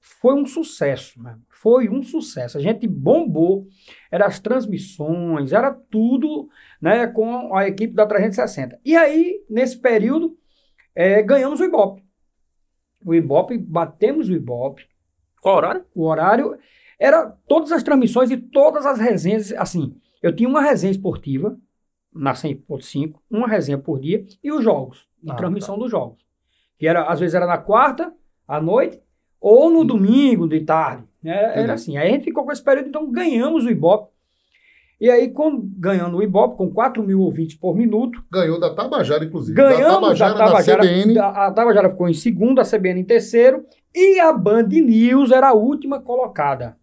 [0.01, 1.36] foi um sucesso, né?
[1.49, 2.60] Foi um sucesso.
[2.60, 3.65] A gente bombou,
[4.12, 6.47] eram as transmissões, era tudo,
[6.79, 8.79] né, com a equipe da 360.
[8.86, 10.38] E aí, nesse período,
[10.95, 12.03] eh, ganhamos o Ibope.
[13.05, 14.88] O Ibope, batemos o Ibope.
[15.41, 15.86] Qual horário?
[15.93, 16.58] O horário
[16.99, 21.58] era todas as transmissões e todas as resenhas, assim, eu tinha uma resenha esportiva
[22.13, 26.23] na 100.5, uma resenha por dia e os jogos, e Ah, transmissão dos jogos.
[26.79, 28.13] Que era, às vezes era na quarta,
[28.47, 29.01] à noite,
[29.39, 31.03] ou no domingo, de tarde.
[31.21, 31.31] né?
[31.38, 31.97] Era, era assim.
[31.97, 34.12] Aí a gente ficou com esse período, então ganhamos o Ibope.
[34.99, 39.25] E aí, com, ganhando o Ibope, com 4 mil ouvintes por minuto, Ganhou da Tabajara,
[39.25, 39.55] inclusive.
[39.55, 40.81] Ganhamos da da Tabajara, Tabajara.
[40.84, 41.13] da CBN.
[41.13, 43.65] da- a Tabajara ficou em segundo, a CBN em terceiro.
[43.93, 46.77] E a Band News era a última colocada.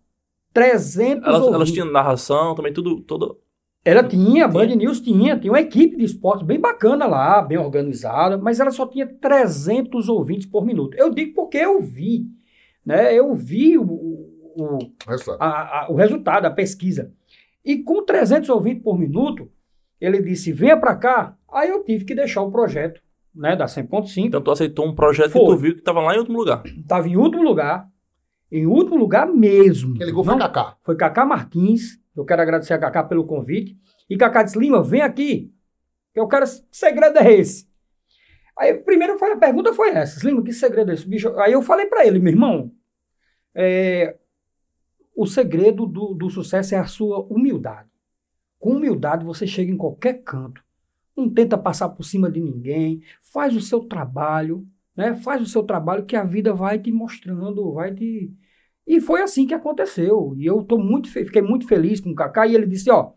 [0.53, 1.73] 300 Elas, elas ouvintes.
[1.73, 3.01] tinham narração também, tudo.
[3.01, 3.39] tudo...
[3.85, 4.77] Ela tinha, a Band Tinha.
[4.77, 5.37] News tinha.
[5.39, 8.37] Tinha uma equipe de esportes bem bacana lá, bem organizada.
[8.39, 10.95] Mas ela só tinha 300 ouvintes por minuto.
[10.97, 12.27] Eu digo porque eu vi.
[12.87, 13.13] Né?
[13.13, 15.39] Eu vi o- o- o, Resultado.
[15.41, 15.47] a-
[15.81, 17.11] a- o resultado, a pesquisa.
[17.65, 19.51] E com 300 ouvintes por minuto,
[20.01, 21.37] ele disse: venha para cá.
[21.53, 23.01] Aí eu tive que deixar o projeto
[23.35, 24.27] né, da 100.5.
[24.27, 25.41] Então tu aceitou um projeto Foi.
[25.43, 26.63] que tu viu que tava lá em último lugar.
[26.67, 27.89] Estava em último lugar.
[28.51, 29.95] Em último lugar mesmo.
[29.95, 30.77] Quem ligou foi Não- Kaká.
[30.83, 31.99] Foi Cacá Martins.
[32.15, 33.77] Eu quero agradecer a Cacá pelo convite.
[34.11, 35.53] E Cacá disse: Lima, vem aqui.
[36.15, 36.45] Eu quero.
[36.45, 37.67] Que segredo é esse?
[38.59, 41.09] Aí, primeiro foi, a pergunta foi essa: Lima, que segredo é esse?
[41.09, 42.71] Bicho, aí eu falei para ele: meu irmão,
[43.55, 44.17] é,
[45.15, 47.89] o segredo do, do sucesso é a sua humildade.
[48.59, 50.63] Com humildade você chega em qualquer canto.
[51.17, 53.03] Não tenta passar por cima de ninguém.
[53.21, 54.67] Faz o seu trabalho.
[54.97, 55.15] Né?
[55.17, 58.33] Faz o seu trabalho que a vida vai te mostrando, vai te.
[58.87, 60.35] E foi assim que aconteceu.
[60.37, 62.47] E eu tô muito, fiquei muito feliz com o Kaká.
[62.47, 63.13] E ele disse: Ó,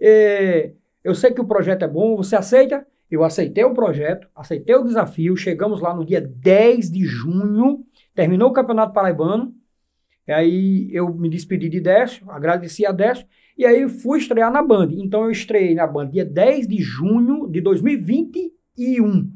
[0.00, 2.86] é, eu sei que o projeto é bom, você aceita?
[3.10, 5.36] Eu aceitei o projeto, aceitei o desafio.
[5.36, 9.54] Chegamos lá no dia 10 de junho, terminou o Campeonato Paraibano.
[10.26, 13.26] E aí eu me despedi de Décio, agradeci a Décio.
[13.56, 14.88] E aí fui estrear na Band.
[14.92, 19.30] Então eu estreiei na Band dia 10 de junho de 2021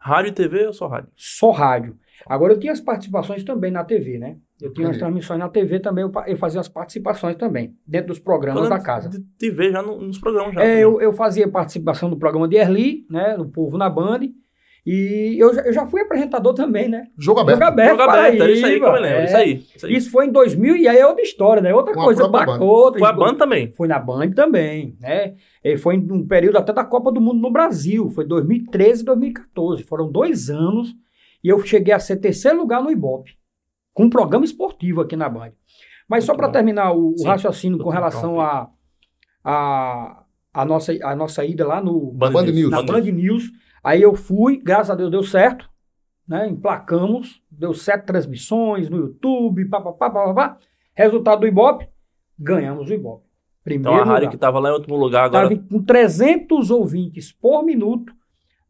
[0.00, 1.10] Rádio e TV ou só rádio?
[1.16, 1.98] só rádio.
[2.26, 4.38] Agora eu tinha as participações também na TV, né?
[4.60, 8.64] Eu tinha as transmissões na TV também, eu, fazia as participações também, dentro dos programas
[8.64, 9.08] Eu da casa.
[9.10, 10.64] De ver já no- nos programas já.
[10.64, 13.36] É, eu, eu fazia participação do programa de Erli, né?
[13.36, 14.20] Do Povo na Band.
[14.90, 17.08] E eu, já- eu já fui apresentador também, né?
[17.18, 17.58] Jogo aberto.
[17.58, 19.18] Jogo aberto, Jogo aberto, isso aí que eu me lembro.
[19.18, 19.24] é.
[19.26, 19.64] Isso aí.
[19.76, 19.94] Isso aí.
[19.96, 21.74] Isso foi em 2000 e aí é outra história, né?
[21.74, 22.58] Outra Com coisa bacana.
[22.58, 22.98] Band.
[22.98, 23.72] Foi a banda também.
[23.72, 25.34] Foi na Band também, né?
[25.62, 28.08] E foi em um período até da Copa do Mundo no Brasil.
[28.10, 29.82] Foi 2013 e 2014.
[29.82, 30.96] Foram dois anos
[31.44, 33.32] e eu cheguei a ser terceiro lugar no Ibope.
[33.92, 35.50] Com um programa esportivo aqui na Band.
[36.08, 36.52] Mas só Muito para bom.
[36.52, 38.70] terminar o, o Sim, raciocínio com relação a,
[39.44, 40.22] a,
[40.54, 42.70] a, nossa, a nossa ida lá no, Band, Band News.
[42.70, 43.50] na Band News.
[43.88, 45.68] Aí eu fui, graças a Deus deu certo,
[46.26, 46.46] né?
[46.46, 50.58] Emplacamos, deu sete transmissões no YouTube, papapá, papapá.
[50.94, 51.88] Resultado do Ibope,
[52.38, 53.26] ganhamos o Ibope.
[53.64, 54.30] Primeiro Então a rádio lugar.
[54.32, 55.48] que tava lá em último lugar agora.
[55.48, 58.12] Tava com 300 ouvintes por minuto,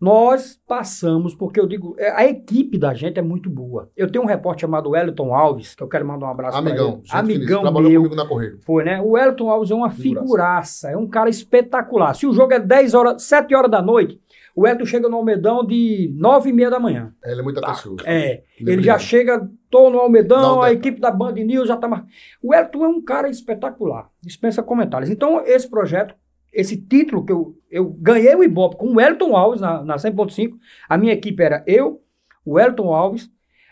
[0.00, 3.90] nós passamos, porque eu digo, é, a equipe da gente é muito boa.
[3.96, 7.00] Eu tenho um repórter chamado Wellington Alves, que eu quero mandar um abraço para Amigão.
[7.02, 7.02] ele.
[7.10, 8.02] Amigão Trabalhou meu.
[8.02, 8.58] comigo na Correio.
[8.60, 9.00] Foi, né?
[9.00, 10.22] O Wellington Alves é uma Figuraça.
[10.22, 12.14] figuraça, é um cara espetacular.
[12.14, 14.20] Se o jogo é 10 horas, 7 horas da noite,
[14.58, 17.14] o Wellington chega no Almedão de 9 e meia da manhã.
[17.24, 17.98] Ele é muito atencioso.
[18.04, 21.68] É, Ele é ele já chega, tô no Almedão, Não, a equipe da Band News
[21.68, 22.04] já tá mar...
[22.42, 25.10] O Wellington é um cara espetacular, dispensa comentários.
[25.10, 26.12] Então, esse projeto,
[26.52, 30.54] esse título que eu, eu ganhei o Ibope com o Wellington Alves na, na 100.5,
[30.88, 32.02] a minha equipe era eu,
[32.44, 33.30] o Wellington Alves,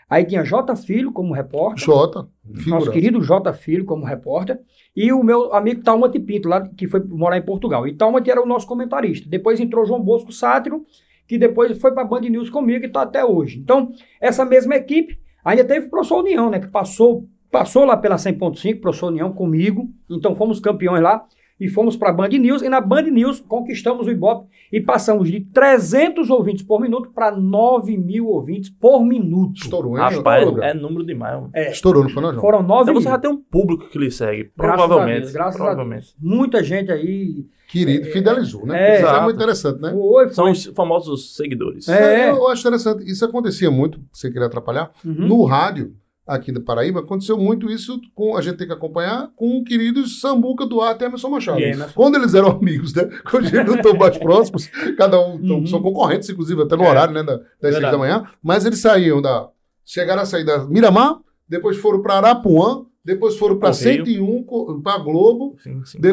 [0.09, 1.83] Aí tinha J Filho como repórter.
[1.83, 2.27] Jota,
[2.65, 4.59] Nosso querido J Filho como repórter.
[4.95, 7.85] E o meu amigo Talmate Pinto, lá, que foi morar em Portugal.
[7.85, 9.29] E Talmate era o nosso comentarista.
[9.29, 10.85] Depois entrou João Bosco Sátiro,
[11.27, 13.59] que depois foi para a Band News comigo e está até hoje.
[13.59, 13.91] Então,
[14.21, 16.59] essa mesma equipe, ainda teve o Professor União, né?
[16.59, 19.89] Que passou, passou lá pela 100.5, Professor União comigo.
[20.09, 21.25] Então, fomos campeões lá.
[21.59, 22.61] E fomos para a Band News.
[22.61, 27.31] E na Band News conquistamos o Ibope e passamos de 300 ouvintes por minuto para
[27.35, 29.57] 9 mil ouvintes por minuto.
[29.61, 30.03] Estourou, hein?
[30.03, 30.63] Rapaz, Estourou.
[30.63, 31.33] é número demais.
[31.35, 31.49] mano.
[31.53, 32.41] É, Estourou, não foi, não, João?
[32.41, 33.01] foram 9 Então mil.
[33.01, 34.51] você já tem um público que lhe segue.
[34.55, 35.17] Graças Provavelmente.
[35.17, 35.99] a Deus, graças provavelmente.
[35.99, 36.37] a Deus.
[36.37, 37.45] Muita gente aí.
[37.69, 38.91] Querido, fidelizou, né?
[38.91, 39.91] É, Isso é muito interessante, né?
[39.91, 41.89] Foi, São os famosos seguidores.
[41.89, 42.29] É.
[42.29, 43.03] Eu, eu acho interessante.
[43.11, 45.27] Isso acontecia muito, sem querer atrapalhar, Uhum.
[45.27, 45.93] no rádio,
[46.27, 50.05] aqui da Paraíba, aconteceu muito isso com a gente tem que acompanhar com o querido
[50.07, 51.59] Samuca Duarte e Emerson Machado.
[51.59, 51.93] E Emerson.
[51.95, 53.09] Quando eles eram amigos, né?
[53.31, 55.65] Quando eles não estão mais próximos, cada um Uhum.
[55.67, 56.89] são concorrentes, inclusive, até no É.
[56.89, 57.23] horário, né?
[57.23, 58.25] Da, das seis da manhã.
[58.43, 59.47] Mas eles saíam da.
[59.85, 64.05] Chegaram a sair da Miramar, depois foram para Arapuã, depois foram para Correio.
[64.05, 65.55] 101, para Globo,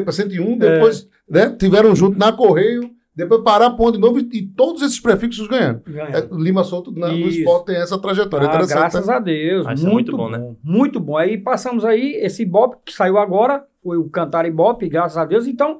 [0.05, 4.83] para 101, depois né, tiveram junto na Correio, depois para Arapuã de novo e, todos
[4.83, 5.83] esses prefixos ganhando.
[5.87, 6.17] Ganha.
[6.17, 8.47] É, Lima Solto na, no esporte tem essa trajetória.
[8.47, 8.79] Ah, interessante.
[8.79, 9.15] graças né?
[9.15, 9.67] a Deus.
[9.67, 10.55] Ah, é muito, muito bom, bom, né?
[10.63, 11.17] Muito bom.
[11.17, 15.47] Aí passamos aí esse Ibope que saiu agora, foi o Cantar Ibope, graças a Deus.
[15.47, 15.79] Então,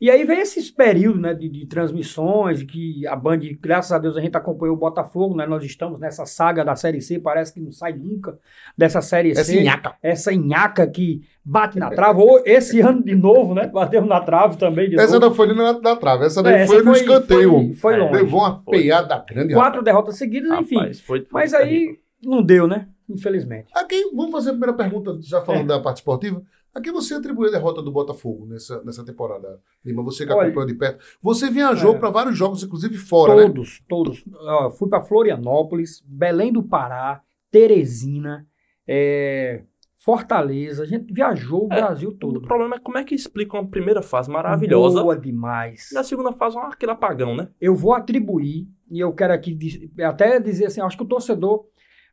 [0.00, 4.16] e aí vem esses períodos né, de, de transmissões, que a Band, graças a Deus,
[4.16, 5.46] a gente acompanhou o Botafogo, né?
[5.46, 8.38] Nós estamos nessa saga da Série C, parece que não sai nunca
[8.76, 9.62] dessa Série Essa C.
[9.62, 9.94] nhaca.
[10.02, 12.20] Essa nhaca que bate na trave.
[12.20, 13.66] Ou esse ano de novo, né?
[13.66, 15.26] Bateu na trave também de Essa novo.
[15.26, 17.50] não foi na, na trave, essa daí É, foi essa no escanteio.
[17.50, 18.12] Foi, foi longe.
[18.14, 18.78] Levou uma Foi.
[18.78, 19.54] peiada grande.
[19.54, 20.76] Quatro derrotas seguidas, enfim.
[20.76, 21.90] Rapaz, foi, foi Mas terrível.
[21.90, 22.88] aí não deu, né?
[23.08, 23.68] Infelizmente.
[23.74, 25.76] Aqui, vamos fazer a primeira pergunta, já falando É.
[25.76, 26.42] da parte esportiva.
[26.74, 30.02] A quem você atribui a derrota do Botafogo nessa, nessa temporada, Lima?
[30.02, 31.04] Você que Olha- acompanhou de perto.
[31.22, 31.98] Você viajou É.
[31.98, 33.42] para vários jogos, inclusive fora, né?
[33.46, 34.24] todos, todos.
[34.32, 38.44] Ó, fui para Florianópolis, Belém do Pará, Teresina,
[38.88, 39.62] é,
[39.96, 40.82] Fortaleza.
[40.82, 42.40] A gente viajou o É, Brasil O todo.
[42.42, 45.92] problema é como é que explica uma primeira fase maravilhosa Boa demais.
[45.92, 47.48] e na segunda fase um aquele apagão, né?
[47.60, 49.56] Eu vou atribuir, e eu quero aqui
[50.02, 51.64] até dizer assim, acho que o torcedor,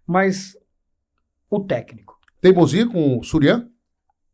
[0.06, 0.56] mas
[1.50, 2.16] o técnico.
[2.40, 3.68] Teimosia com o Surian?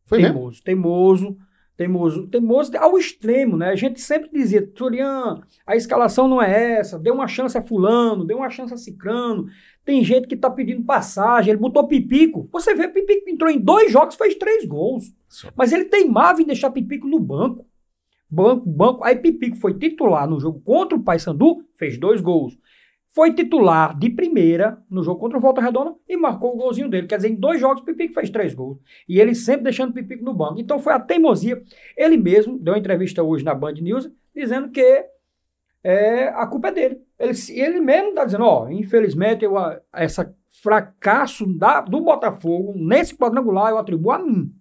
[0.08, 0.34] Foi mesmo?
[0.34, 1.38] teimoso, teimoso,
[1.76, 3.68] teimoso, teimoso ao extremo, né?
[3.68, 8.24] A gente sempre dizia, Turian, a escalação não é essa, dê uma chance a fulano,
[8.24, 9.46] dê uma chance a cicrano,
[9.84, 13.92] tem gente que tá pedindo passagem, ele botou Pipico, você vê, Pipico entrou em dois
[13.92, 15.12] jogos, fez três gols,
[15.54, 17.66] mas ele teimava em deixar Pipico no banco,
[18.30, 22.58] banco, banco, aí Pipico foi titular no jogo contra o Paysandu, fez dois gols,
[23.14, 27.06] foi titular de primeira no jogo contra o Volta Redonda e marcou o golzinho dele.
[27.06, 28.78] Quer dizer, em dois jogos, Pipico fez três gols.
[29.08, 30.60] E ele sempre deixando Pipico no banco.
[30.60, 31.62] Então foi a teimosia.
[31.96, 35.06] Ele mesmo deu uma entrevista hoje na Band News dizendo que
[35.82, 37.00] é, a culpa é dele.
[37.18, 39.54] Ele, ele mesmo está dizendo, ó, infelizmente, eu,
[39.92, 44.52] essa fracasso da, do Botafogo nesse quadrangular eu atribuo a mim.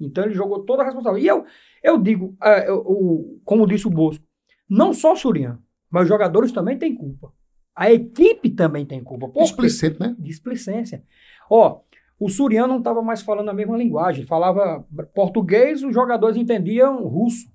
[0.00, 1.24] Então ele jogou toda a responsabilidade.
[1.24, 1.44] E eu,
[1.82, 4.24] eu digo, é, eu- o- como disse o Bosco,
[4.68, 5.58] não só o Surian,
[5.90, 7.32] mas os jogadores também têm culpa.
[7.76, 9.28] A equipe também tem culpa.
[9.28, 9.42] Por?
[9.42, 10.16] Displicente, né?
[10.18, 11.04] displicência.
[11.50, 11.82] Ó,
[12.18, 17.46] o Surian não estava mais falando a mesma linguagem, falava português, os jogadores entendiam russo.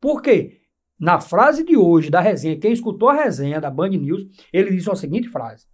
[0.00, 0.62] Por quê?
[0.98, 4.90] Na frase de hoje da resenha, quem escutou a resenha da Band News, ele disse
[4.90, 5.66] a seguinte frase: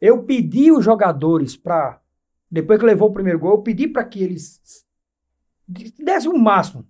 [0.00, 2.00] Eu pedi os jogadores para,
[2.50, 4.60] depois que levou o primeiro gol, eu pedi para que eles
[5.98, 6.86] dessem o máximo.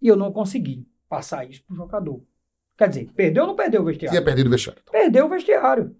[0.00, 2.22] E eu não consegui passar isso para o jogador.
[2.80, 4.10] Quer dizer, perdeu ou não perdeu o vestiário?
[4.18, 4.80] Tinha perdido o vestiário.
[4.90, 5.94] perdeu o vestiário.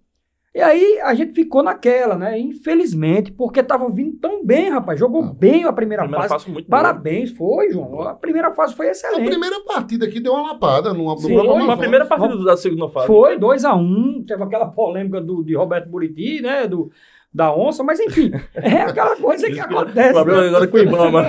[0.55, 2.39] E aí a gente ficou naquela, né?
[2.41, 4.99] Infelizmente, porque tava vindo tão bem, rapaz.
[4.99, 5.33] Jogou Ah.
[5.39, 6.47] bem a primeira, Primeira fase.
[6.47, 6.63] fase.
[6.65, 8.01] Parabéns, foi, João.
[8.01, 9.29] A primeira fase foi A excelente.
[9.29, 11.69] primeira partida aqui deu uma lapada no, no Sim, Amazonas.
[11.69, 13.07] a primeira partida da segunda fase.
[13.07, 16.67] Foi 2x1, um, teve aquela polêmica do, de Roberto Buriti, né?
[16.67, 16.91] Do,
[17.33, 20.11] da onça, mas enfim, é aquela coisa que Isso acontece.
[20.11, 20.49] O problema né?
[20.49, 21.23] agora é com o Ibama.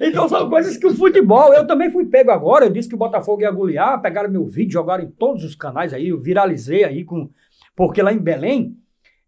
[0.00, 2.98] Então são coisas que o futebol, eu também fui pego agora, eu disse que o
[2.98, 7.04] Botafogo ia golear, pegaram meu vídeo, jogaram em todos os canais aí, eu viralizei aí
[7.04, 7.28] com.
[7.74, 8.76] Porque lá em Belém,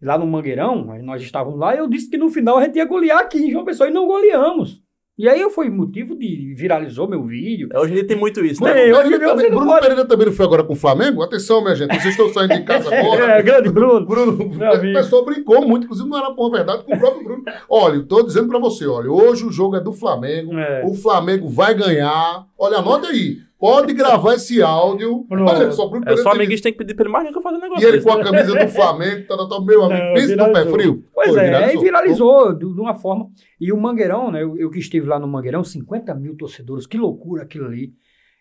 [0.01, 3.19] lá no Mangueirão, nós estávamos lá, eu disse que no final a gente ia golear
[3.19, 4.83] aqui em João Pessoa e não goleamos.
[5.21, 7.69] E aí eu fui motivo de viralizou meu vídeo.
[7.75, 8.89] Hoje em dia tem muito isso, Bruno, né?
[8.89, 11.23] É, hoje também, não Bruno pode- Pereira também não foi agora com o Flamengo?
[11.23, 11.91] Atenção, minha gente.
[11.95, 13.25] Vocês estão saindo de casa agora.
[13.33, 14.07] É, grande Bruno.
[14.07, 17.45] Bruno, o pessoal brincou muito, inclusive não era por verdade com o próprio Bruno.
[17.69, 20.85] Olha, eu tô dizendo pra você, olha, hoje o jogo é do Flamengo, É.
[20.87, 22.47] o Flamengo vai ganhar.
[22.59, 23.39] Olha, anota aí.
[23.61, 25.27] Pode gravar esse áudio.
[25.31, 27.57] Olha só, o Bruno É só amiguinho tem que pedir pra ele mais nunca fazer
[27.57, 28.25] um negócio E ele desse, com a né?
[28.25, 30.73] camisa do Flamengo, tá, tá, tá, meu amigo, Não, pense no pé viralizou.
[30.79, 31.05] frio.
[31.15, 33.29] Pois Pô, é, aí viralizou de, de uma forma.
[33.61, 34.43] E o Mangueirão, né?
[34.43, 37.93] Eu, eu que estive lá no Mangueirão, 50 mil torcedores, que loucura aquilo ali.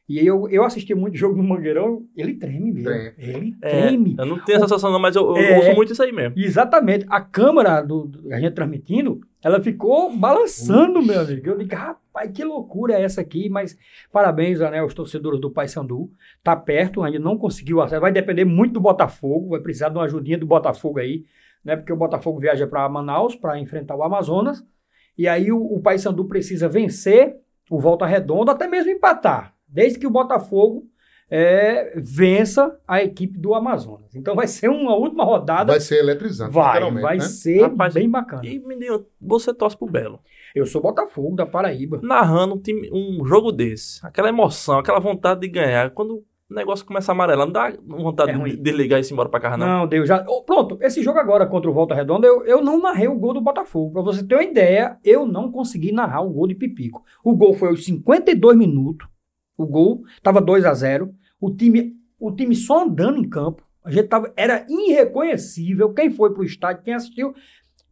[0.08, 2.86] E aí eu, eu assisti muito jogo no Mangueirão, ele treme mesmo.
[2.90, 3.14] Treme.
[3.20, 4.16] Ele É, treme.
[4.18, 5.58] eu não tenho essa sensação não, mas eu, eu É.
[5.58, 6.34] ouço muito isso aí mesmo.
[6.36, 7.06] Exatamente.
[7.10, 11.50] A câmera do, do- a gente transmitindo, ela ficou balançando, meu amigo.
[11.50, 13.50] Eu digo, rapaz, que loucura é essa aqui?
[13.50, 13.78] Mas
[14.12, 16.12] parabéns né, aos torcedores do Paysandu.
[16.44, 18.02] Tá perto, ainda não conseguiu acesso.
[18.02, 21.26] Vai depender muito do Botafogo, vai precisar de uma ajudinha do Botafogo aí,
[21.64, 21.78] né?
[21.78, 24.66] Porque o Botafogo viaja para Manaus para enfrentar o Amazonas.
[25.18, 27.38] E aí o, o Paysandu precisa vencer
[27.70, 29.54] o Volta Redonda, até mesmo empatar.
[29.68, 30.86] Desde que o Botafogo
[31.30, 34.16] é, vença a equipe do Amazonas.
[34.16, 37.24] Então vai ser uma última rodada Vai ser eletrizante, Vai, literalmente, vai né?
[37.24, 38.46] ser Rapaz, bem bacana.
[38.46, 40.20] E, menino, você torce pro Belo.
[40.56, 42.00] Eu sou Botafogo da Paraíba.
[42.02, 45.92] Narrando um, time- um jogo desse, aquela emoção, aquela vontade de ganhar.
[45.92, 46.24] Quando o
[46.56, 49.58] negócio começa a amarelar, não dá vontade É de desligar e ir embora pra casa,
[49.58, 49.68] não.
[49.68, 50.26] Não, Deus já.
[50.28, 53.36] Oh, pronto, esse jogo agora contra o Volta Redonda, eu, eu não narrei o gol
[53.36, 53.94] do Botafogo.
[53.94, 57.04] Pra você ter uma ideia, eu não consegui narrar o gol de Pipico.
[57.24, 59.08] O gol foi aos 52 minutos.
[59.60, 63.62] O gol tava 2 a 0 O time, o time só andando em campo.
[63.84, 65.94] A gente tava, era irreconhecível.
[65.94, 67.34] Quem foi pro estádio, quem assistiu,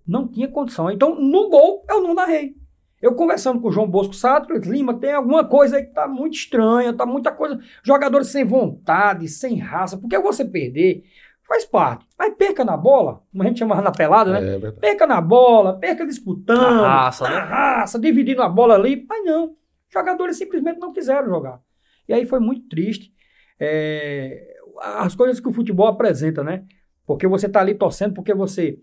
[0.08, 0.90] não tinha condição.
[0.90, 2.56] Então, no gol, eu não narrei.
[3.02, 6.36] Eu conversando com o João Bosco Sato, Lima, tem alguma coisa aí que tá muito
[6.36, 7.60] estranha, tá muita coisa.
[7.84, 9.98] Jogadores sem vontade, sem raça.
[9.98, 11.04] Porque você perder
[11.48, 12.06] faz parte.
[12.18, 14.56] Mas perca na bola, como a gente chamava na pelada, né?
[14.56, 14.72] É.
[14.72, 16.82] Perca na bola, perca disputando.
[16.82, 17.36] Na raça, né?
[17.36, 19.06] na raça, dividindo a bola ali.
[19.08, 19.56] Mas não.
[19.92, 21.60] Jogadores simplesmente não quiseram jogar.
[22.08, 23.14] E aí foi muito triste.
[23.60, 26.66] É, as coisas que o futebol apresenta, né?
[27.06, 28.80] Porque você tá ali torcendo, porque você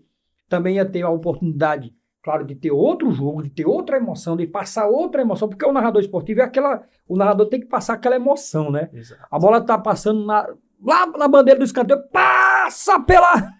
[0.49, 4.47] também ia ter a oportunidade, claro, de ter outro jogo, de ter outra emoção, de
[4.47, 6.83] passar outra emoção, porque o narrador esportivo é aquela.
[7.07, 8.89] O narrador tem que passar aquela emoção, né?
[8.93, 9.25] Exato.
[9.29, 10.47] A bola tá passando na,
[10.83, 13.51] lá na bandeira do escanteio, passa pela.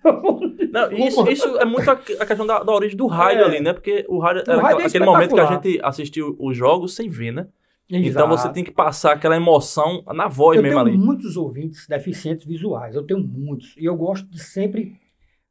[0.71, 3.45] Não, isso, isso é muito a, a questão da, da origem do rádio É.
[3.45, 3.73] ali, né?
[3.73, 6.95] Porque o rádio O era rádio é aquele momento que a gente assistiu os jogos
[6.95, 7.47] sem ver, né?
[7.87, 8.27] Então Exato.
[8.29, 10.97] você tem que passar aquela emoção na voz Eu mesmo tenho ali.
[10.97, 13.75] muitos ouvintes deficientes visuais, eu tenho muitos.
[13.77, 14.93] E eu gosto de sempre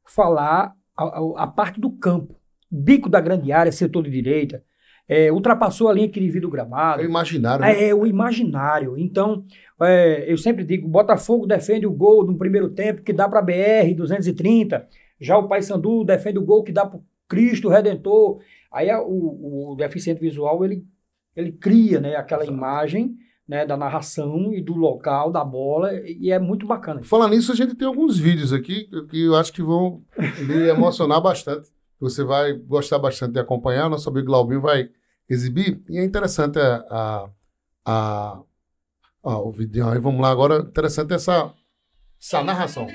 [0.05, 2.35] falar a, a- a parte do campo.
[2.71, 4.65] Bico da grande área, setor de direita,
[5.09, 7.03] é, ultrapassou a linha que divide o É gramado.
[7.03, 7.89] o imaginário, né?
[7.89, 8.97] É, o imaginário.
[8.99, 9.45] Então,
[9.83, 13.95] é, eu sempre digo, Botafogo defende o gol no primeiro tempo que dá para BR
[13.97, 14.87] 230.
[15.21, 18.41] Já o Paysandu defende o gol que dá para Cristo Redentor.
[18.73, 20.85] Aí a- o, o deficiente visual ele,
[21.37, 23.15] ele cria, né, aquela imagem,
[23.47, 27.03] né, da narração e do local da bola e é muito bacana.
[27.03, 30.03] Falar nisso, a gente tem alguns vídeos aqui que eu acho que vão
[30.47, 31.69] lhe emocionar bastante.
[32.01, 33.89] Você vai gostar bastante de acompanhar.
[33.89, 34.91] Nosso amigo Glaubinho vai
[35.29, 35.83] exibir.
[35.89, 37.31] E é interessante a, a,
[37.85, 38.43] a-
[39.23, 39.99] a- o vídeo aí.
[39.99, 40.59] Vamos lá agora.
[40.59, 41.55] Interessante essa,
[42.21, 42.87] essa narração.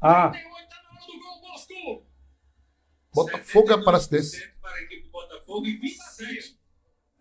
[0.00, 0.32] Ah,
[3.12, 4.40] Botafogo é Aparecidense.
[4.60, 6.58] Para a equipe do Botafogo e 27.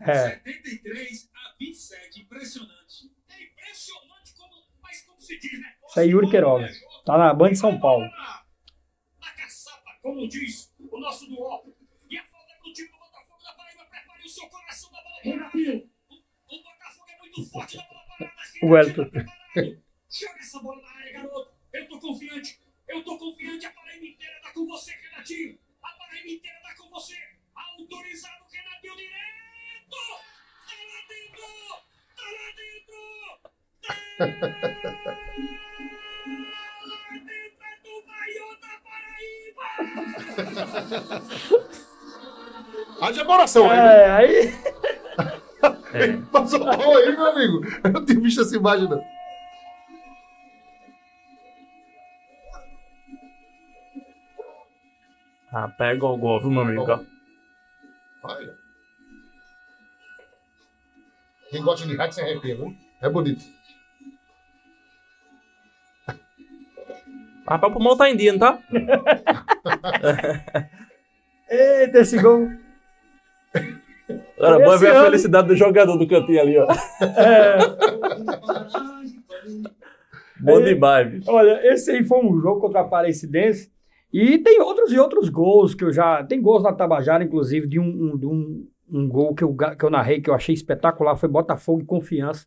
[0.01, 0.29] é.
[0.29, 2.21] 73 a 27.
[2.21, 3.11] Impressionante.
[3.29, 4.51] É impressionante como,
[4.83, 5.67] mas como se diz, né?
[5.89, 6.69] Isso é Yuri Queiroga.
[7.05, 8.05] Tá na Band de São Paulo.
[9.19, 10.68] Na caçapa, como diz
[10.99, 11.63] o nosso duó.
[12.09, 13.85] E a falta pro time do Botafogo da Paraíba.
[13.85, 15.57] Prepare o seu coração da bola parada.
[16.09, 18.33] O, o Botafogo é muito forte na bola parada.
[18.61, 19.09] O.
[19.09, 19.83] Preparado.
[20.09, 21.53] Joga essa bola na área, garoto.
[21.73, 22.61] Eu tô confiante.
[22.87, 23.65] Eu tô confiante.
[23.65, 25.59] A Paraíba inteira tá com você, Renatinho.
[25.81, 27.17] A Paraíba inteira tá com você.
[27.55, 29.97] Autorizado, Renatinho direto.
[30.65, 31.43] Tá lá dentro.
[32.15, 32.99] Tá lá dentro.
[35.03, 35.65] Tá
[43.01, 43.77] Haja coração aí.
[43.77, 44.11] É,
[46.03, 47.61] aí Passou mal aí, meu amigo.
[47.83, 49.03] Eu não tinha visto essa imagem, não.
[55.51, 56.85] Ah, pega o gol, viu, meu amigo?
[58.23, 58.55] Olha.
[61.49, 62.75] Quem gosta de rádio se arrepia, viu?
[63.01, 63.43] É bonito.
[67.49, 68.59] Rapaz, o pulmão tá em dia, não tá?
[71.49, 72.47] Eita, esse gol.
[74.37, 76.67] Era bom ver a felicidade do jogador do cantinho ali, ó.
[80.39, 81.31] Bom demais, bicho.
[81.31, 83.71] Olha, esse aí foi um jogo contra a Aparecidense.
[84.13, 86.23] E tem outros e outros gols que eu já.
[86.23, 89.83] Tem gols na Tabajara, inclusive, de um, um, de um, um gol que eu, que
[89.83, 91.15] eu narrei, que eu achei espetacular.
[91.15, 92.45] Foi Botafogo e Confiança.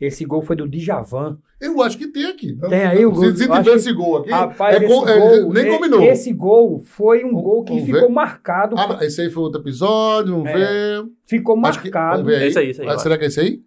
[0.00, 1.38] Esse gol foi do Djavan.
[1.60, 2.56] Eu acho que tem aqui.
[2.68, 3.24] Tem aí o gol.
[3.24, 5.70] Se, se tiver que- esse gol aqui, Rapaz, é esse com- é- gol, nem e-
[5.74, 6.02] combinou.
[6.02, 8.08] Esse gol foi um gol que vamos ficou ver?
[8.08, 8.76] marcado.
[8.78, 10.54] Ah, esse aí foi outro episódio, vamos É.
[10.54, 11.04] ver.
[11.26, 12.28] ficou Acho que, marcado.
[12.30, 12.46] aí.
[12.46, 13.60] Esse aí, esse aí, Ah, será que é esse aí?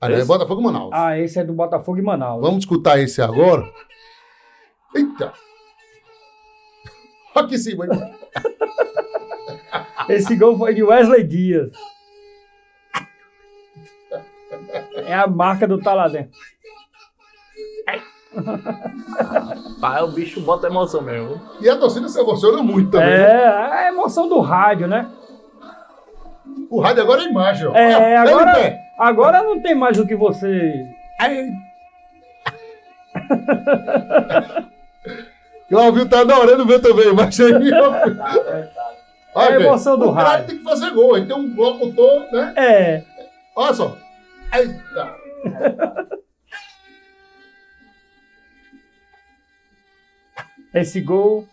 [0.00, 0.26] Ah, é Esse?
[0.26, 0.90] Botafogo e Manaus.
[0.92, 2.42] Ah, esse é do Botafogo e Manaus.
[2.42, 3.62] Vamos escutar esse agora.
[4.94, 5.32] Eita!
[7.34, 7.84] Aqui em cima.
[7.86, 7.90] hein?
[10.08, 11.70] Esse gol foi de Wesley Dias.
[15.06, 16.28] É a marca do Taladem.
[19.80, 21.40] Pai, o bicho bota emoção mesmo.
[21.60, 23.08] E a torcida se emociona muito também.
[23.08, 23.44] né?
[23.44, 25.08] É, a emoção do rádio, né?
[26.70, 27.74] O rádio agora é imagem, ó.
[27.74, 30.84] É, Olha, olha agora, agora não tem mais o que você.
[35.68, 37.70] Claudio tá adorando ver também, mas aí.
[39.34, 40.46] É a emoção do o cara rádio.
[40.46, 41.16] tem que fazer gol.
[41.16, 42.52] Ele tem um locutor, né?
[42.56, 43.02] É.
[43.54, 43.96] Olha só.
[44.52, 45.04] Eita.
[50.74, 51.46] Esse gol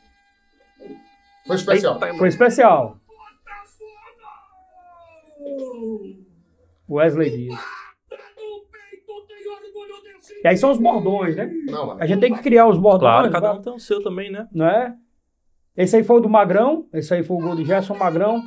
[1.45, 1.93] Foi especial.
[2.03, 2.97] Eita, foi especial.
[6.89, 7.59] Wesley Dias.
[10.43, 11.45] E aí são os bordões, né?
[11.67, 12.01] Não, mano.
[12.01, 13.11] A gente tem que criar os bordões.
[13.11, 14.47] Claro, cada pra- um tem o seu também, né?
[14.51, 14.93] Não é?
[15.75, 16.87] Esse aí foi o do Magrão.
[16.93, 18.43] Esse aí foi o gol do Gerson Magrão.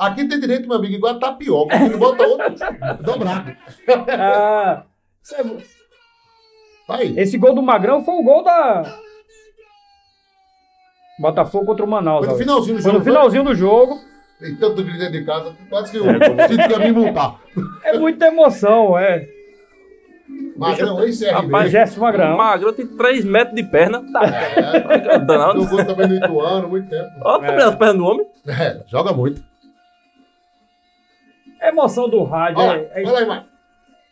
[0.00, 1.76] Aqui tem direito, meu amigo, igual a tapioca.
[1.76, 2.54] Ele bota outro
[3.04, 3.54] dobrado.
[4.18, 4.82] Ah,
[5.22, 5.44] esse é-
[6.88, 7.14] Aí.
[7.20, 8.82] esse gol do Magrão foi o gol da.
[11.20, 12.24] Botafogo contra o Manaus.
[12.24, 12.98] Foi no finalzinho do Foi jogo.
[12.98, 14.00] no finalzinho do jogo.
[14.40, 15.54] Tem tanto grito dentro de casa.
[15.68, 17.38] Quase que eu sinto que ia me multar.
[17.84, 19.28] É muita emoção, é.
[20.56, 22.36] Magrão, esse é Rapaz, O Gerson O Magrão.
[22.36, 24.02] Magrão tem 3 metros de perna.
[24.12, 25.62] Tá É, danado.
[25.62, 27.08] jogou também no Ituano, muito tempo.
[27.22, 28.26] Olha também as pernas do homem.
[28.46, 29.42] É, joga muito.
[31.60, 32.58] A emoção do rádio.
[32.60, 33.44] Olha é- é- olha aí, mano.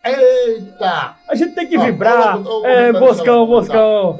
[0.04, 1.16] Eita!
[1.28, 2.38] a gente tem que Ó, vibrar.
[2.46, 4.16] olha é, Boscão, Boscão.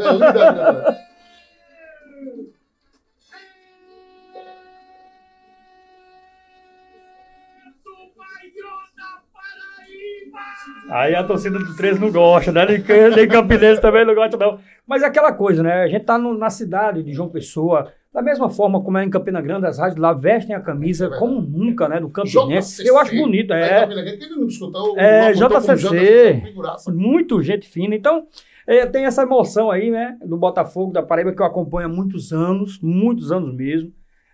[10.90, 12.64] Aí a torcida do 13 não gosta, né?
[12.66, 14.58] Nem, nem Campinense também não gosta, não.
[14.86, 15.82] Mas é aquela coisa, né?
[15.82, 19.10] A gente tá no- na cidade de João Pessoa, da mesma forma como é em
[19.10, 21.24] Campina Grande, as rádios lá vestem a camisa É verdade.
[21.28, 22.00] como nunca, né?
[22.00, 22.76] Do Campinense.
[22.82, 22.88] JCC.
[22.90, 23.86] Eu acho bonito, Aí, é.
[24.96, 26.40] É, como JCC.
[26.44, 26.92] figuraça.
[26.92, 27.94] Muito gente fina.
[27.94, 28.26] Então,
[28.66, 30.16] é, tem essa emoção aí, né?
[30.24, 33.92] Do Botafogo, da Paraíba, que eu acompanho há muitos anos, muitos anos mesmo.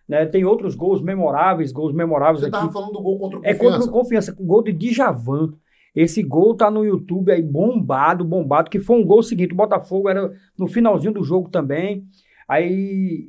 [0.08, 0.26] Né?
[0.26, 2.52] Tem outros gols memoráveis, gols memoráveis Você aqui.
[2.58, 3.78] tava falando do gol contra o É Confiança.
[3.78, 5.52] contra o Confiança, gol de Djavan.
[5.94, 9.52] Esse gol tá no YouTube aí bombado, bombado, que foi um gol seguinte.
[9.52, 12.04] O Botafogo era no finalzinho do jogo também.
[12.48, 13.28] Aí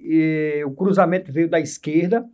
[0.59, 2.25] eh, o cruzamento veio da esquerda.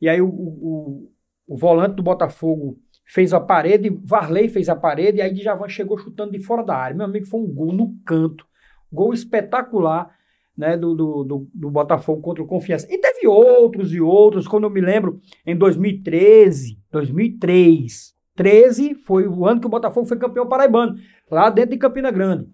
[0.00, 1.12] E aí o, o,
[1.46, 5.98] o volante do Botafogo fez a parede, Varley fez a parede, e aí Djavan chegou
[5.98, 6.96] chutando de fora da área.
[6.96, 8.46] Meu amigo, foi um gol no canto.
[8.92, 10.16] Gol espetacular.
[10.56, 12.84] Né, do, do, do, do Botafogo contra o Confiança.
[12.90, 19.46] E teve outros e outros, quando eu me lembro, em 2013, 2003, 13 foi o
[19.46, 20.96] ano que o Botafogo foi campeão paraibano,
[21.30, 22.48] lá dentro de Campina Grande.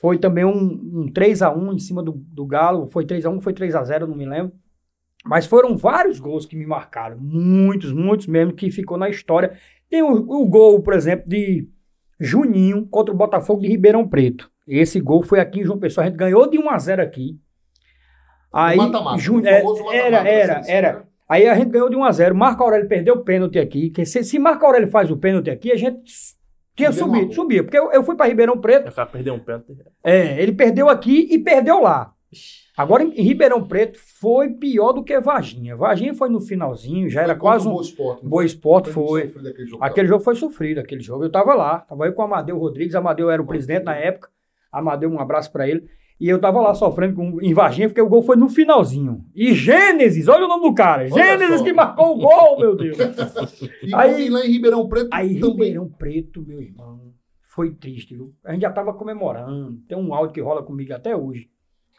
[0.00, 0.50] Foi também um,
[1.02, 4.52] um 3x1 em cima do, do Galo, foi 3x1, foi 3x0, não me lembro.
[5.24, 9.56] Mas foram vários gols que me marcaram, muitos, muitos mesmo, que ficou na história.
[9.88, 11.68] Tem o, o gol, por exemplo, de
[12.18, 14.50] Juninho contra o Botafogo de Ribeirão Preto.
[14.66, 17.38] Esse gol foi aqui em João Pessoa, a gente ganhou de 1x0 aqui.
[18.52, 19.62] Aí, mata-mata, Ju- o é,
[19.96, 20.92] era, da era, era.
[20.94, 21.02] né?
[21.28, 23.88] Aí a gente ganhou de 1 a 0 Marco Aurélio perdeu o pênalti aqui.
[23.90, 26.12] Que se, se Marco Aurélio faz o pênalti aqui, a gente
[26.74, 27.62] tinha uma subido, subia.
[27.62, 29.76] Porque eu, eu fui para Ribeirão Preto, O cara perdeu um pênalti.
[30.02, 32.12] é, ele perdeu aqui e perdeu lá.
[32.76, 35.76] Agora em, Ribeirão Preto foi pior do que Varginha.
[35.76, 37.74] Varginha foi no finalzinho, já era Foi quase contra o um.
[37.74, 38.26] Boa Esporte.
[38.26, 39.84] Boa Esporte Foi aquele jogo.
[39.84, 41.24] Aquele jogo foi sofrido, aquele jogo.
[41.24, 42.94] Eu tava lá, tava eu com o Amadeu Rodrigues.
[42.94, 44.30] Amadeu era o presidente na época.
[44.72, 45.86] Amadeu, um abraço para ele.
[46.22, 49.24] E eu tava lá sofrendo com, em Varginha, porque o gol foi no finalzinho.
[49.34, 51.02] E Gênesis, olha o nome do cara.
[51.10, 51.64] Olha Gênesis só.
[51.64, 52.96] que marcou o gol, meu Deus.
[53.82, 55.50] E Aí- lá em Ribeirão Preto Aí também.
[55.70, 57.12] Ribeirão Preto, meu irmão,
[57.42, 58.32] foi triste, viu?
[58.44, 59.78] A gente já tava comemorando.
[59.88, 61.48] Tem um áudio que rola comigo até hoje.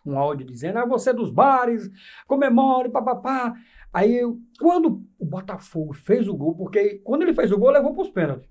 [0.06, 1.90] Um áudio dizendo, ah, você é dos bares,
[2.26, 3.54] comemore, papapá.
[3.94, 7.94] Aí, eu- quando o Botafogo fez o gol, porque quando ele fez o gol, levou
[7.94, 8.50] pros pênaltis.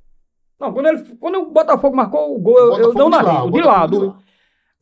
[0.61, 3.51] Não, quando, ele, quando o Botafogo marcou o gol, eu, eu Botafogo não narrei, o
[3.51, 3.99] de lado.
[3.99, 4.19] de lá.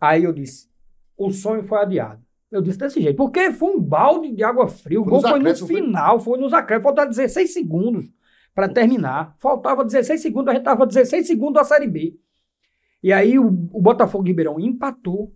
[0.00, 0.68] Aí eu disse,
[1.20, 2.22] o sonho foi adiado.
[2.50, 5.00] Eu disse desse jeito, porque foi um balde de água fria.
[5.00, 6.84] O Foi gol foi no final, foi nos acréscimos.
[6.84, 8.06] Faltava 16 segundos
[8.54, 9.36] para terminar.
[9.38, 12.16] Faltava 16 segundos, a gente estava 16 segundos da Série B.
[13.02, 15.32] E aí o, o Botafogo de Ribeirão empatou.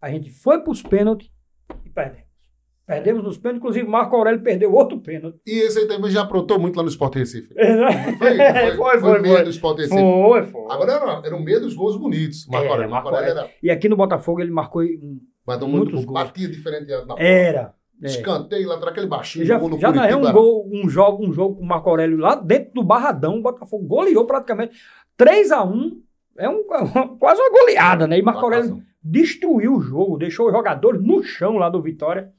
[0.00, 1.30] A gente foi para os pênaltis
[1.84, 2.25] e perdemos.
[2.86, 5.40] Perdemos nos pênaltis, inclusive Marco Aurélio perdeu outro pênalti.
[5.44, 7.52] E esse aí também já aprontou muito lá no Sport Recife.
[7.52, 9.44] foi, Foi, foi, foi, foi, meia foi.
[9.44, 10.00] do Sport Recife.
[10.00, 10.62] Foi, foi.
[10.70, 12.46] Agora era, era o meio dos gols bonitos.
[12.46, 12.90] Marco Aurélio.
[12.90, 13.50] Marco Aurélio era.
[13.60, 14.84] E aqui no Botafogo ele marcou.
[15.44, 16.14] Bateu muito Muitos gol.
[16.14, 16.26] gols.
[16.28, 17.16] Batia diferente na.
[17.18, 17.74] Era.
[18.00, 18.06] é.
[18.06, 19.42] Escanteio lá atrás, aquele baixinho.
[19.42, 22.18] Eu já, no já narrei um, gol, um, jogo, um jogo com o Marco Aurélio
[22.18, 23.38] lá dentro do Barradão.
[23.38, 24.76] O Botafogo goleou praticamente
[25.18, 25.90] 3x1.
[26.38, 26.62] É um,
[27.18, 28.16] quase uma goleada, né?
[28.16, 32.30] E Marco Aurélio destruiu o jogo, deixou os jogadores no chão lá do Vitória.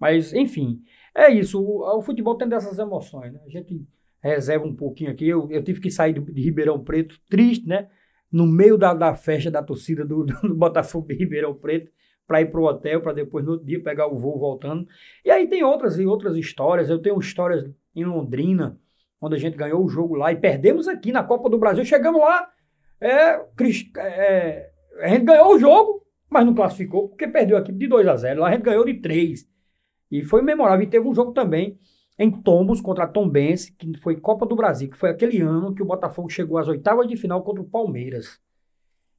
[0.00, 0.82] Mas, enfim,
[1.14, 1.62] é isso.
[1.62, 3.40] O, o futebol tem dessas emoções, né?
[3.46, 3.86] A gente
[4.20, 5.28] reserva um pouquinho aqui.
[5.28, 7.88] Eu, eu tive que sair de, Ribeirão Preto triste, né?
[8.34, 11.92] no meio da, da festa da torcida do, do, Botafogo de Ribeirão Preto
[12.26, 14.88] para ir pro hotel, para depois no outro dia pegar o voo voltando.
[15.24, 16.90] E aí tem outras e outras histórias.
[16.90, 17.64] Eu tenho histórias
[17.94, 18.76] em Londrina,
[19.20, 21.84] onde a gente ganhou o jogo lá e perdemos aqui na Copa do Brasil.
[21.84, 22.48] Chegamos lá,
[23.00, 23.40] é,
[23.98, 24.70] é,
[25.00, 28.40] a gente ganhou o jogo, mas não classificou porque perdeu aqui de 2 a 0
[28.40, 29.46] Lá a gente ganhou de 3.
[30.10, 30.84] E foi memorável.
[30.84, 31.78] E teve um jogo também
[32.18, 35.82] em Tombos contra a Tombense, que foi Copa do Brasil, que foi aquele ano que
[35.82, 38.38] o Botafogo chegou às oitavas de final contra o Palmeiras.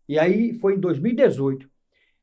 [0.07, 1.69] E aí foi em 2018.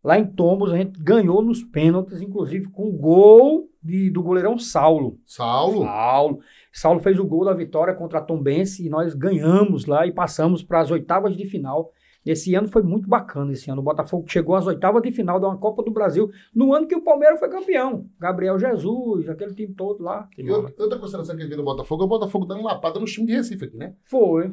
[0.03, 4.59] Lá em Tombos a gente ganhou nos pênaltis, inclusive com o gol de- do goleirão
[4.59, 5.19] Saulo.
[5.25, 5.85] Saulo.
[5.85, 6.41] Saulo.
[6.73, 10.63] Saulo fez o gol da vitória contra a Tombense e nós ganhamos lá e passamos
[10.63, 11.93] para as oitavas de final.
[12.25, 13.81] Esse ano foi muito bacana esse ano.
[13.81, 16.95] O Botafogo chegou às oitavas de final de uma Copa do Brasil no ano que
[16.95, 18.07] o Palmeiras foi campeão.
[18.19, 20.29] Gabriel Jesus, aquele time todo lá.
[20.39, 23.27] E outra consideração que eu vi do Botafogo é o Botafogo dando lapada no time
[23.27, 23.95] de Recife aqui, né?
[24.05, 24.53] Foi.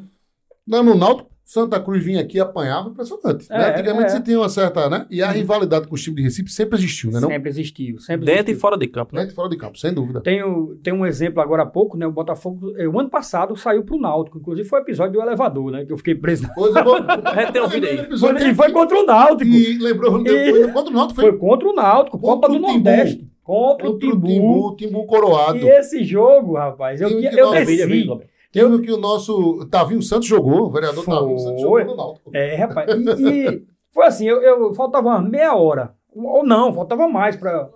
[0.66, 3.50] Não, no Náutico, Santa Cruz vinha aqui e apanhava, impressionante.
[3.50, 3.56] né?
[3.56, 4.08] É, Antigamente é.
[4.10, 5.04] você tinha uma certa, né?
[5.10, 7.18] E a rivalidade com o time de Recife sempre existiu, né?
[7.18, 7.28] Não?
[7.28, 7.98] Sempre existiu.
[7.98, 8.56] Sempre Dentro existiu.
[8.56, 9.22] e fora de campo, né?
[9.22, 10.20] Dentro e fora de campo, sem dúvida.
[10.20, 12.06] Tem, o- tem um exemplo agora há pouco, né?
[12.06, 14.38] O Botafogo, eh, o ano passado saiu pro Náutico.
[14.38, 15.84] Inclusive foi o episódio do elevador, né?
[15.84, 16.46] Que eu fiquei preso.
[16.46, 18.50] A gente tem um vídeo aí.
[18.50, 19.50] E foi contra o Náutico.
[19.50, 22.54] E lembrou, E- foi contra o Náutico, Foi foi contra o Náutico, Contra Copa do
[22.54, 22.68] Timbu.
[22.68, 23.28] Nordeste.
[23.42, 24.26] Contra o contra o Timbu.
[24.28, 25.58] Timbu, Timbu Coroado.
[25.58, 28.08] E esse jogo, rapaz, eu, eu, nós- desci.
[28.52, 31.14] Time que o nosso Tavinho Santos jogou, o vereador Foi.
[31.14, 32.30] Tavinho Santos jogou no Náutico.
[32.34, 32.90] É, rapaz.
[32.90, 35.94] E, e foi assim, eu, eu faltava uma meia hora.
[36.12, 37.70] Ou não, faltava mais pra.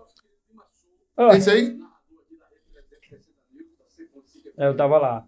[1.16, 1.78] Ah, Esse aí,
[4.56, 5.24] é, eu tava lá.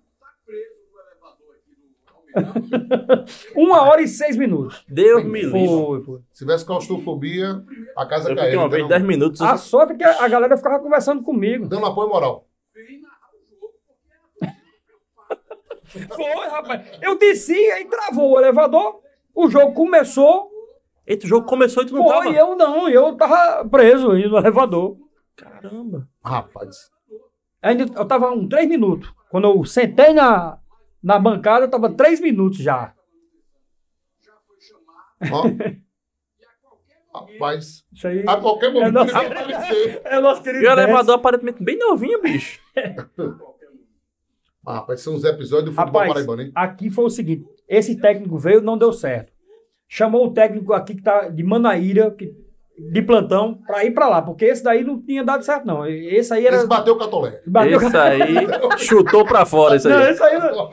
[3.57, 4.84] uma hora e seis minutos.
[4.88, 5.66] Deus me livre.
[5.66, 6.20] Foi, foi.
[6.32, 7.64] se tivesse claustrofobia,
[7.97, 8.61] a casa Eu caiu.
[8.61, 9.40] uma vez 10 minutos.
[9.40, 11.66] A sorte é que a a galera ficava conversando comigo.
[11.66, 12.47] Dando apoio moral.
[16.14, 16.99] Foi, rapaz.
[17.03, 19.01] Eu desci, aí travou o elevador.
[19.34, 20.51] O jogo começou.
[21.07, 22.30] Eita, o jogo começou e tu não Foi, tava.
[22.36, 24.97] eu não, eu tava preso aí no elevador.
[25.36, 26.09] Caramba.
[26.24, 26.90] Rapaz.
[27.62, 29.12] Ainda eu tava uns três minutos.
[29.30, 30.59] Quando eu sentei na,
[31.03, 32.92] na bancada, eu tava três minutos já.
[37.14, 37.84] Rapaz.
[37.92, 38.24] Isso aí.
[38.26, 40.03] A qualquer momento É ele nossa- vai aparecer.
[40.05, 40.64] É nosso querido.
[40.64, 42.61] E o elevador aparentemente bem novinho, bicho.
[44.66, 46.52] Ah, rapaz, são os episódios do futebol Rapaz, paraibano, hein?
[46.54, 49.32] aqui foi o seguinte: esse técnico veio, não deu certo.
[49.88, 52.34] Chamou o técnico aqui que tá de Manaíra, que,
[52.92, 55.86] de plantão, pra ir pra lá, porque esse daí não tinha dado certo, não.
[55.86, 56.56] Esse aí era.
[56.56, 57.40] Esse bateu o catolé.
[57.46, 58.34] bateu- Esse aí
[58.78, 60.10] chutou pra fora, isso Não, aí.
[60.10, 60.70] esse aí não.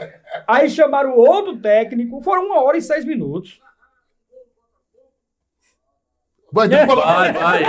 [0.47, 3.59] Aí chamaram outro técnico, foram uma hora e seis minutos.
[6.53, 7.03] Bandido falou.
[7.03, 7.63] Vai, vai.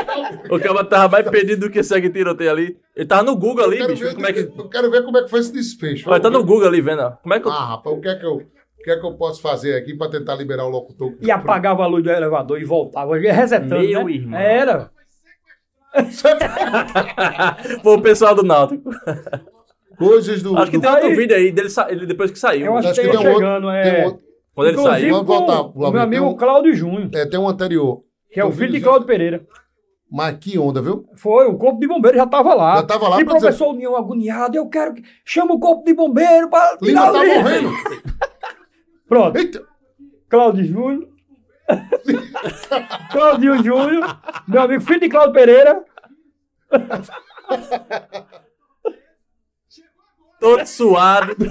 [0.50, 2.76] O cara tava mais perdido do que segue tiroteio ali.
[2.94, 4.04] Ele tava no Google ali, Eu quero, bicho.
[4.04, 4.40] ver, Como é que.
[4.40, 6.08] eu quero ver como é que foi esse desfecho.
[6.08, 7.10] Vai, tá no Google ali vendo.
[7.22, 7.52] Como é que eu.
[7.52, 9.96] Ah, rapaz, o que é que eu, o que é que eu posso fazer aqui
[9.96, 11.14] pra tentar liberar o locutor?
[11.20, 13.80] E apagava a luz do elevador e voltava, ia resetando.
[13.80, 14.12] Meu né?
[14.12, 14.38] irmão.
[14.38, 14.90] Era.
[17.82, 18.90] Pô, o pessoal do Náutico.
[19.96, 20.56] Coisas do.
[20.58, 22.66] Acho que do- tem outro vídeo aí dele, sa- ele depois que saiu.
[22.66, 24.04] Eu acho, Acho que que tem tem um chegando, Tem é.
[24.06, 24.20] outro-
[24.54, 25.10] Quando ele saiu.
[25.14, 28.02] Vamos voltar, meu amigo tem um- Cláudio Júnior, é, tem um anterior.
[28.34, 29.46] Que é o filho de Cláudio Pereira.
[30.10, 31.08] Mas que onda, viu?
[31.16, 32.76] Foi, o corpo de bombeiro já tava lá.
[32.76, 35.02] Já tava lá E o pra dizer- professor União agoniado, eu quero que...
[35.24, 37.70] Chama o corpo de bombeiro para Lima tirar o tá morrendo.
[39.08, 39.64] Pronto, Eita!
[40.28, 41.08] Cláudio Júnior.
[43.10, 45.82] Cláudio Júnior, meu amigo filho de Cláudio Pereira.
[50.40, 51.34] Todo suado.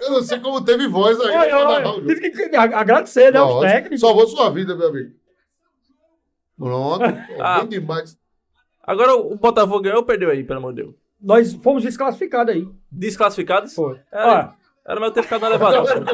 [0.00, 1.36] Eu não sei como teve voz aí.
[1.86, 3.72] O tive que agradecer, né, aos Lógico.
[3.72, 4.00] técnicos.
[4.00, 5.14] Salvou sua vida, meu amigo.
[6.56, 7.04] Pronto.
[7.40, 7.60] Ah.
[7.60, 8.18] Bem demais.
[8.82, 10.94] Agora o Botafogo ganhou ou perdeu aí, pelo amor de Deus?
[11.20, 12.68] Nós fomos desclassificados aí.
[12.90, 13.74] Desclassificados?
[13.74, 14.00] Foi.
[14.12, 14.54] Era,
[14.86, 16.04] era melhor ter ficado no elevador.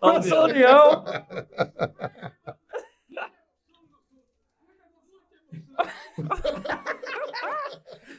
[0.00, 1.04] Ó, Professor União.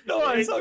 [0.08, 0.52] Não, isso,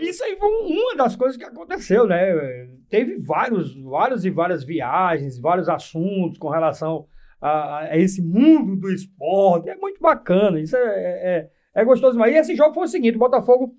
[0.00, 2.68] isso aí foi uma das coisas que aconteceu, né?
[2.90, 7.06] Teve vários, vários e várias viagens, vários assuntos com relação
[7.40, 9.70] a, a esse mundo do esporte.
[9.70, 12.18] É muito bacana, isso é, é, é gostoso.
[12.18, 13.74] Mas e esse jogo foi o seguinte: o Botafogo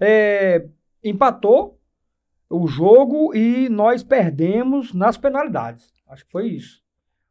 [0.00, 0.66] é,
[1.04, 1.78] empatou
[2.48, 5.92] o jogo e nós perdemos nas penalidades.
[6.08, 6.82] Acho que foi isso.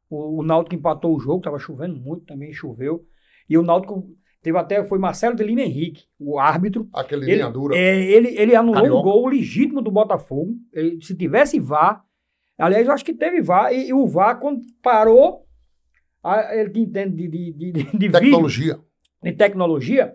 [0.10, 3.06] O, o Náutico empatou o jogo, estava chovendo muito, também choveu.
[3.50, 4.08] E o Náutico
[4.42, 6.88] teve até, foi Marcelo de Lima Henrique, o árbitro.
[6.94, 7.76] Aquele Ele, linha dura.
[7.78, 9.00] é, ele, ele anulou Carioca.
[9.00, 10.54] o gol legítimo do Botafogo.
[10.74, 12.04] Ele- se tivesse VAR,
[12.58, 15.46] aliás, eu acho que teve VAR, e, e o VAR, quando parou,
[16.24, 18.80] a- ele que entende de, de, de, de vídeo, Tecnologia.
[19.24, 20.14] de tecnologia,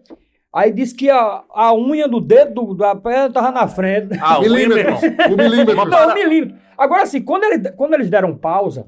[0.56, 4.16] Aí disse que a, a unha do dedo do- da perna tava na frente.
[4.22, 5.00] Ah, o milímetros.
[5.32, 5.84] O milímetro.
[5.84, 6.56] Não, um milímetro.
[6.78, 8.86] Agora, assim, quando, ele- quando eles deram pausa,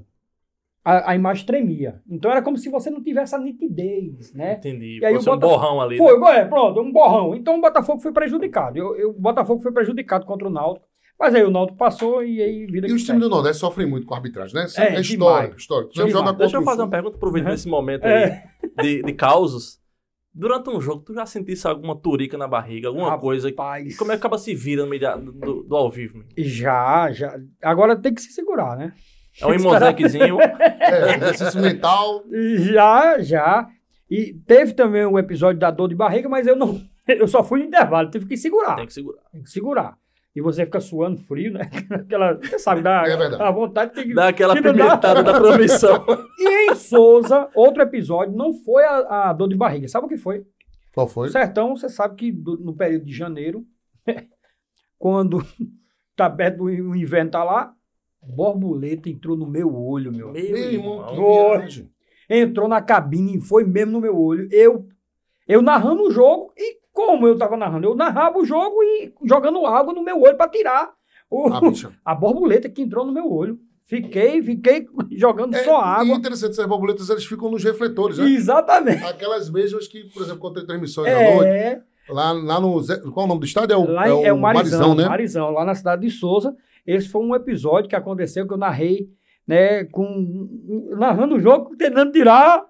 [0.88, 2.00] a, a imagem tremia.
[2.08, 4.54] Então era como se você não tivesse a nitidez, né?
[4.54, 5.00] Entendi.
[5.00, 5.98] E aí Fosse o um Botafogo- borrão ali.
[5.98, 6.38] Foi, né?
[6.38, 7.34] é, pronto, um borrão.
[7.34, 8.78] Então o Botafogo foi prejudicado.
[8.78, 10.86] Eu, eu- o Botafogo foi prejudicado contra o Náutico.
[11.18, 13.86] Mas aí o Náutico passou e aí vida E que os times do Nordeste sofrem
[13.88, 14.66] muito com a arbitragem, né?
[14.76, 15.92] É, É, histórico, histórico.
[15.94, 17.54] Você joga Deixa eu fazer uma pergunta, aproveitando Uhum.
[17.54, 18.44] esse momento É.
[18.78, 19.80] aí de, de causos.
[20.32, 23.22] Durante um jogo, tu já sentisse alguma turica na barriga, alguma Rapaz.
[23.22, 23.48] coisa?
[23.48, 25.00] E como é que acaba se vira no meio
[25.32, 26.22] do, do ao vivo?
[26.36, 27.34] Já, já.
[27.62, 28.92] Agora tem que se segurar, né?
[29.40, 30.38] É um imosequezinho.
[30.86, 32.22] É, exercício mental.
[32.72, 33.68] Já, já.
[34.10, 36.80] E teve também um episódio da dor de barriga, mas eu não.
[37.08, 38.74] Eu só fui no intervalo, tive que segurar.
[38.76, 39.22] tem que segurar.
[39.32, 39.96] Tem que segurar.
[40.34, 41.68] E você fica suando frio, né?
[41.90, 43.42] Aquela, você sabe, dá É verdade.
[43.42, 44.14] a vontade tem que.
[44.14, 46.04] Dá aquela pimentada da transmissão.
[46.38, 49.88] E em Souza, outro episódio, não foi a, a dor de barriga.
[49.88, 50.44] Sabe o que foi?
[50.94, 51.28] Qual O foi?
[51.30, 53.64] sertão, você sabe que do- no período de janeiro,
[54.98, 55.44] quando
[56.16, 57.72] tá perto do o inverno tá lá,
[58.26, 60.32] borboleta entrou no meu olho, meu.
[60.32, 61.50] Meu irmão, que irmão.
[61.58, 61.90] Viagem.
[62.28, 64.48] Entrou na cabine e foi mesmo no meu olho.
[64.50, 64.86] Eu
[65.46, 69.64] eu narrando o jogo e como eu tava narrando, eu narrava o jogo e jogando
[69.66, 70.90] água no meu olho para tirar
[71.30, 71.60] o- Ah,
[72.04, 73.58] a borboleta que entrou no meu olho.
[73.88, 74.84] Fiquei, fiquei
[75.16, 76.16] jogando É, só E água.
[76.16, 78.28] interessante, essas borboletas eles ficam nos refletores, né?
[78.28, 79.04] Exatamente.
[79.04, 82.84] Aquelas mesmas que, por exemplo, quando tem transmissões à noite, É, lá, lá no.
[83.12, 83.74] Qual é o nome do estádio?
[83.74, 85.06] É o, lá em- é o Marizão, né?
[85.08, 86.56] Marizão, lá na cidade de Souza.
[86.86, 89.08] Esse foi um episódio que aconteceu que eu narrei,
[89.46, 90.48] né, com
[90.98, 92.64] narrando o jogo, tentando tirar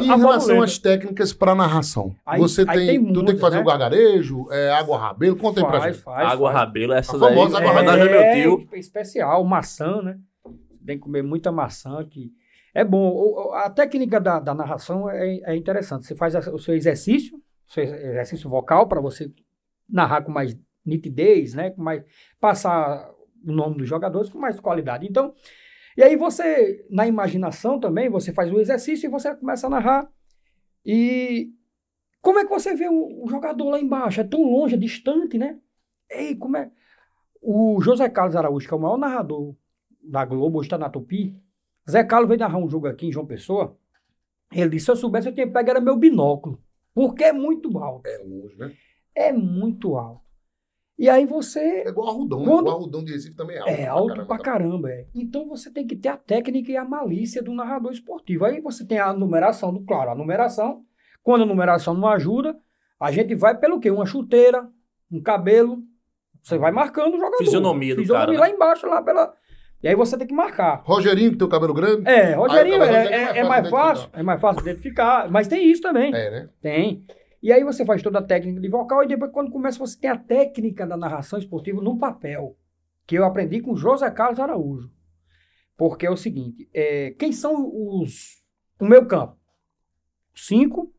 [0.00, 3.34] E em a relação às técnicas para narração, Aí- você aí tem, tem tu tem
[3.34, 3.62] que fazer né?
[3.62, 6.02] o gargarejo, é, água rabelo, conta aí pra gente.
[6.02, 6.60] faz, água faz.
[6.60, 7.28] rabelo, essa A daí.
[7.34, 8.68] famosa água na verdade, é É, meu tio.
[8.78, 10.18] especial, maçã, né?
[10.84, 12.30] Tem que comer muita maçã que
[12.74, 13.52] é bom.
[13.54, 16.06] A técnica da, da narração é, é interessante.
[16.06, 19.30] Você faz o seu exercício, seu exercício vocal para você
[19.88, 21.70] narrar com mais nitidez, né?
[21.70, 22.02] Com mais
[22.40, 23.10] passar
[23.44, 25.06] o nome dos jogadores com mais qualidade.
[25.06, 25.34] Então,
[25.96, 30.10] e aí você na imaginação também você faz o exercício e você começa a narrar.
[30.84, 31.50] E
[32.20, 34.20] como é que você vê o, o jogador lá embaixo?
[34.20, 35.58] É tão longe, é distante, né?
[36.10, 36.70] Ei, como é?
[37.40, 39.54] O José Carlos Araújo, que é o maior narrador
[40.02, 41.34] da Globo, hoje está na Tupi.
[41.88, 43.76] Zé Carlos veio narrar um jogo aqui em João Pessoa.
[44.52, 46.60] Ele disse: se eu soubesse, eu tinha pego era meu binóculo.
[46.94, 48.06] Porque é muito alto.
[48.06, 48.72] É longe, né?
[49.14, 50.29] É muito alto.
[51.00, 51.58] E aí você.
[51.60, 52.44] É igual arrudão, né?
[52.44, 53.70] Quando- O arrudão de Recife também é alto.
[53.70, 54.42] É alto pra caramba.
[54.44, 55.06] caramba, é.
[55.14, 58.44] Então você tem que ter a técnica e a malícia do narrador esportivo.
[58.44, 60.82] Aí você tem a numeração, do, claro, a numeração.
[61.22, 62.54] Quando a numeração não ajuda,
[63.00, 63.90] a gente vai pelo quê?
[63.90, 64.68] Uma chuteira,
[65.10, 65.78] um cabelo.
[66.42, 67.38] Você vai marcando o jogador.
[67.38, 69.32] Fisionomia do Fisionomia cara, lá embaixo, lá pela.
[69.82, 70.82] E aí você tem que marcar.
[70.84, 72.06] Rogerinho, que tem o cabelo grande?
[72.06, 75.48] É, Rogerinho, Aí, é, Rogerinho é- é mais fácil, é mais fácil de identificar, mas
[75.48, 76.14] tem isso também.
[76.14, 76.48] É, né?
[76.60, 77.06] Tem.
[77.42, 80.10] E aí você faz toda a técnica de vocal e depois quando começa você tem
[80.10, 82.56] a técnica da narração esportiva no papel,
[83.06, 84.90] que eu aprendi com José Carlos Araújo.
[85.76, 88.40] Porque é o seguinte, é, quem são os
[88.78, 89.38] o meu campo?
[90.34, 90.94] O 5,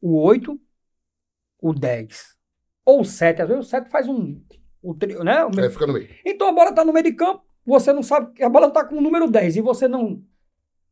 [0.00, 0.60] o 8,
[1.60, 2.36] o 10.
[2.84, 4.40] Ou o 7, às vezes o 7 faz um
[4.82, 5.44] o trio, né?
[5.44, 6.08] O É, fica no meio.
[6.24, 8.96] então a bola está no meio de campo, você não sabe a bola está com
[8.96, 10.24] o número 10 e você não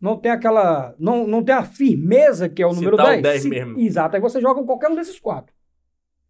[0.01, 3.07] não tem aquela não, não tem a firmeza que é o Se número tá o
[3.09, 3.23] 10.
[3.23, 3.79] 10 Se- mesmo.
[3.79, 5.55] Exato, aí você joga com qualquer um desses quatro.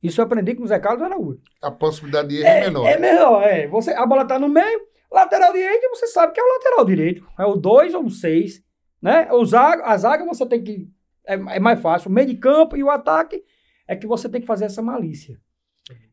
[0.02, 1.40] Isso eu aprendi com o Zé Carlos Araújo.
[1.62, 2.86] A possibilidade de erro é, menor.
[2.86, 3.66] É melhor, é.
[3.68, 4.80] Você, a bola está no meio,
[5.12, 7.26] lateral direito, você sabe que é o lateral direito.
[7.38, 8.62] É o 2 ou o 6.
[9.02, 9.30] Né?
[9.32, 10.88] O zaga, a zaga você tem que.
[11.26, 12.10] É, é mais fácil.
[12.10, 13.44] O meio de campo e o ataque
[13.86, 15.38] é que você tem que fazer essa malícia.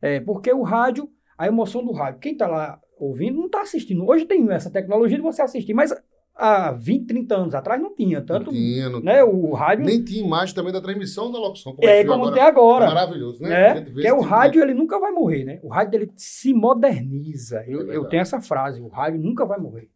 [0.02, 4.06] É, porque o rádio, a emoção do rádio, quem está lá ouvindo não está assistindo.
[4.06, 5.94] Hoje tem essa tecnologia de você assistir, mas
[6.38, 8.22] há 20, 30 anos atrás não tinha.
[8.22, 9.26] Tanto Não tinha, não né, tinha.
[9.26, 9.86] o rádio.
[9.86, 11.76] Nem tinha imagem também da transmissão da locução.
[11.82, 12.86] é que como viu tem agora.
[12.88, 13.50] Maravilhoso, né?
[13.50, 13.82] Né?
[13.82, 15.60] Que é o tipo de- rádio, ele nunca vai morrer, né?
[15.64, 17.64] O rádio, ele se moderniza.
[17.68, 19.90] Eu, eu tenho essa frase, o rádio nunca vai morrer.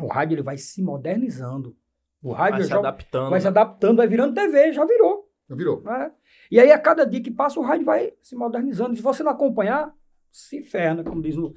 [0.00, 1.74] O rádio, ele vai se modernizando.
[2.22, 3.30] O rádio Vai se já adaptando.
[3.30, 3.50] vai se né?
[3.50, 5.28] adaptando, vai virando TV, já virou.
[5.50, 5.82] Virou.
[5.82, 6.10] né?
[6.50, 8.94] E aí, a cada dia que passa, o rádio vai se modernizando.
[8.96, 9.92] Se você não acompanhar,
[10.30, 11.54] se ferna, como diz no...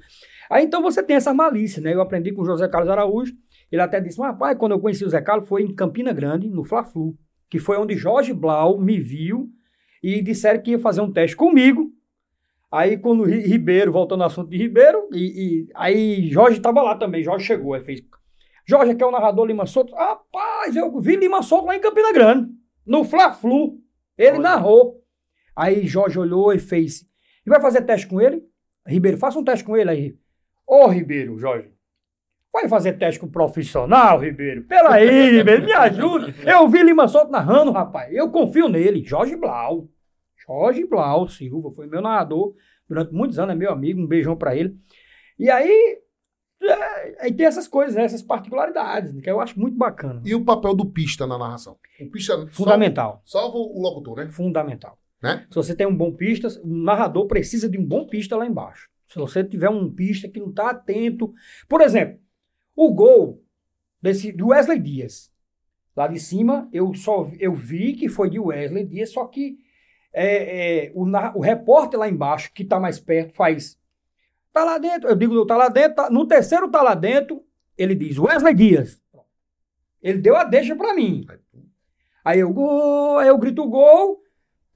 [0.50, 1.92] Aí, então, você tem essa malícia, né?
[1.94, 3.34] Eu aprendi com o José Carlos Araújo.
[3.72, 6.62] Ele até disse, rapaz, quando eu conheci o Zé Carlos, foi em Campina Grande, no
[6.62, 7.16] Fla-Flu,
[7.48, 9.48] que foi onde Jorge Blau me viu
[10.02, 11.90] e disseram que ia fazer um teste comigo.
[12.70, 15.18] Aí, quando Ribeiro, voltando ao assunto de Ribeiro, e,
[15.64, 18.02] e- aí Jorge estava lá também, Jorge chegou, aí fez...
[18.66, 19.94] Jorge, aqui é o narrador Lima Souto.
[19.94, 22.50] Rapaz, eu vi Lima Souto lá em Campina Grande,
[22.86, 23.78] no Fla-Flu.
[24.16, 24.40] Ele Olha.
[24.40, 25.02] narrou.
[25.56, 27.04] Aí Jorge olhou e fez.
[27.44, 28.42] E vai fazer teste com ele?
[28.86, 30.16] Ribeiro, faça um teste com ele aí.
[30.66, 31.70] Ô, Ribeiro, Jorge.
[32.52, 34.64] Vai fazer teste com profissional, Ribeiro?
[34.64, 36.34] Peraí, Ribeiro, me ajuda.
[36.44, 38.12] Eu vi Lima Souto narrando, rapaz.
[38.12, 39.02] Eu confio nele.
[39.04, 39.88] Jorge Blau.
[40.46, 42.54] Jorge Blau Silva, foi meu narrador
[42.88, 44.76] durante muitos anos, é meu amigo, um beijão pra ele.
[45.38, 45.98] E aí,
[46.62, 50.20] é, aí tem essas coisas, né, essas particularidades, que eu acho muito bacana.
[50.24, 51.78] E o papel do pista na narração?
[52.00, 54.28] O pista Fundamental, salva o locutor, né?
[54.28, 54.98] fundamental.
[55.22, 55.46] Né?
[55.48, 58.88] Se você tem um bom pista, o narrador precisa de um bom pista lá embaixo.
[59.08, 61.32] Se você tiver um pista que não está atento.
[61.68, 62.18] Por exemplo,
[62.74, 63.42] o gol
[64.00, 65.30] desse, do Wesley Dias.
[65.94, 69.58] Lá de cima, eu só eu vi que foi de Wesley Dias, só que
[70.12, 71.04] é, é, o,
[71.34, 73.78] o repórter lá embaixo, que está mais perto, faz.
[74.52, 77.42] Tá lá dentro, eu digo, tá lá dentro, tá- no terceiro tá lá dentro,
[77.76, 79.02] ele diz Wesley Dias.
[80.02, 81.26] Ele deu a deixa para mim.
[82.24, 84.21] Aí eu, gol, aí eu grito gol,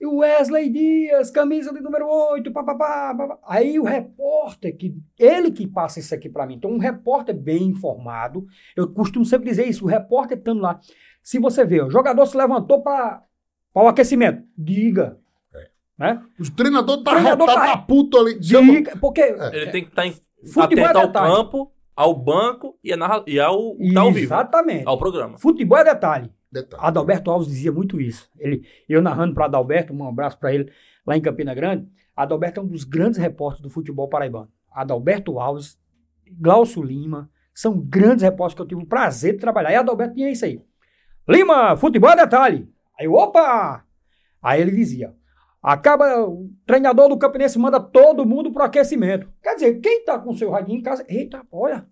[0.01, 3.39] e o Wesley Dias, camisa de número 8, papapá, papá.
[3.47, 6.55] Aí o repórter, que ele que passa isso aqui para mim.
[6.55, 10.79] Então, um repórter bem informado, eu costumo sempre dizer isso, o repórter estando lá.
[11.23, 13.23] Se você vê, o jogador se levantou para
[13.75, 15.19] o aquecimento, diga.
[15.99, 16.23] Né?
[16.39, 18.39] O treinador tá Treinador tá- tá puto ali.
[18.39, 20.05] Diga, porque Ele tem que estar
[20.53, 21.35] Futebol é atento ao detalhe.
[21.35, 24.27] campo, ao banco e, a narra- e ao tá ao vivo.
[24.27, 24.87] Exatamente.
[24.87, 25.39] Ao programa.
[25.39, 26.31] Futebol é detalhe.
[26.51, 26.83] Detalhe.
[26.85, 28.31] Adalberto Alves dizia muito isso.
[28.39, 30.71] Ele, eu narrando para Adalberto, um abraço para ele
[31.07, 31.89] lá em Campina Grande.
[32.15, 34.51] Adalberto é um dos grandes repórteres do futebol paraibano.
[34.73, 35.79] Adalberto Alves,
[36.31, 39.73] Glaucio Lima, são grandes repórteres que eu tive o prazer de trabalhar.
[39.73, 40.63] E Adalberto tinha isso aí.
[41.29, 42.71] Lima, futebol é detalhe.
[42.99, 43.85] Aí, opa!
[44.43, 45.15] Aí ele dizia:
[45.63, 49.29] acaba, o treinador do Campinense manda todo mundo pro aquecimento.
[49.43, 51.87] Quer dizer, quem tá com seu radinho em casa, eita, olha.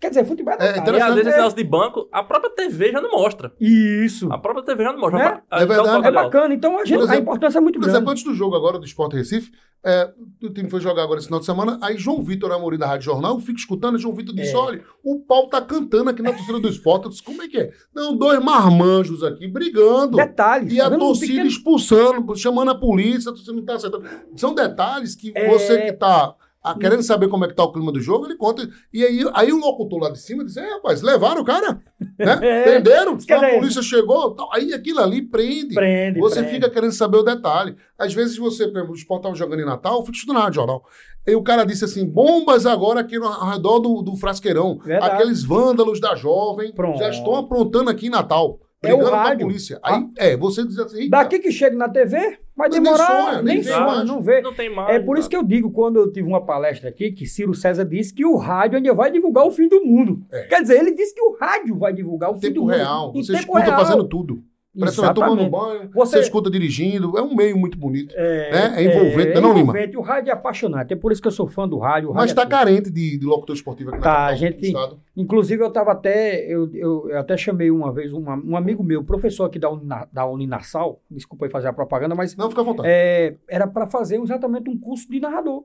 [0.00, 0.76] Quer dizer, futebol é É.
[0.78, 3.52] E às vezes esse negócio de banco, a própria TV já não mostra.
[3.60, 4.32] Isso.
[4.32, 5.42] A própria TV já não mostra.
[5.50, 6.06] É dá o verdade.
[6.06, 7.96] É bacana, então a, gente- Por exemplo- a importância é muito Por grande.
[7.98, 9.50] exemplo, antes do jogo agora do Sport Recife,
[9.84, 10.10] é,
[10.42, 13.04] o time foi jogar agora esse final de semana, aí João Vitor Amorim da Rádio
[13.04, 14.56] Jornal, eu fico escutando, João Vitor disse, É.
[14.56, 17.04] olha, o pau tá cantando aqui na torcida do esporte.
[17.04, 17.70] Eu disse, como é que é?
[17.94, 20.16] Não, dois marmanjos aqui brigando.
[20.16, 20.72] Detalhes.
[20.72, 20.88] E a?
[20.88, 24.04] Um torcida pequeno- expulsando, chamando a polícia, a torcida não tá acertando.
[24.36, 25.48] São detalhes que É.
[25.50, 28.36] você que tá ah, querendo saber como é que tá o clima do jogo, ele
[28.36, 28.68] conta.
[28.92, 31.80] E aí, aí o locutor lá de cima disse, é, rapaz, levaram o cara,
[32.18, 32.38] né?
[32.42, 32.62] É.
[32.64, 34.52] Prenderam, Quer a polícia chegou, tal.
[34.52, 35.74] aí aquilo ali prende.
[35.74, 36.54] Prende, Você prende.
[36.54, 37.76] fica querendo saber o detalhe.
[37.98, 40.56] Às vezes você, por exemplo, o Sport tava jogando em Natal, eu fico estudando Rádio
[40.56, 40.84] Jornal.
[41.26, 44.78] E o cara disse assim: bombas agora aqui no, ao redor do, do frasqueirão.
[44.78, 45.14] Verdade.
[45.14, 46.98] Aqueles vândalos da jovem Pronto.
[46.98, 48.58] já estão aprontando aqui em Natal.
[48.82, 49.46] É o Brigando com a rádio.
[49.46, 49.78] polícia.
[49.82, 53.06] Aí, é, você diz assim: "Eita, Daqui que chega na TV, vai Mas nem demorar,
[53.06, 54.08] sonha, nem nem vê sonha, mais.
[54.08, 54.40] não vê.
[54.40, 54.94] Não tem mais.
[54.96, 57.84] É por isso que eu digo, quando eu tive uma palestra aqui, que Ciro César
[57.84, 60.22] disse que o rádio ainda vai divulgar o fim do mundo.
[60.32, 60.44] É.
[60.44, 62.70] Quer dizer, ele disse que o rádio vai divulgar o fim do tempo mundo.
[62.74, 63.12] real.
[63.14, 63.76] Em Você tempo escuta real.
[63.84, 64.42] fazendo tudo.
[64.78, 65.78] Parece que você vai tomando Exatamente.
[65.80, 66.16] banho, você...
[66.16, 67.18] Você- escuta dirigindo.
[67.18, 68.14] É um meio muito bonito.
[68.16, 68.82] É, né?
[68.82, 69.60] É envolvente, é não, Lima?
[69.62, 69.96] envolvente.
[69.96, 70.92] O rádio é apaixonante.
[70.92, 72.10] É por isso que eu sou fã do rádio.
[72.10, 72.50] Mas rádio tá é tudo.
[72.52, 75.00] carente de, de locutor esportivo aqui na Tá, capital a gente- do estado.
[75.16, 76.44] Inclusive, eu estava até.
[76.46, 80.08] Eu, eu, eu até chamei uma vez uma- um amigo meu, professor aqui da, Unina,
[80.12, 82.88] da Uninasal, desculpa aí fazer a propaganda, mas Não, fica à vontade.
[82.88, 85.64] é, era para fazer exatamente um curso de narrador.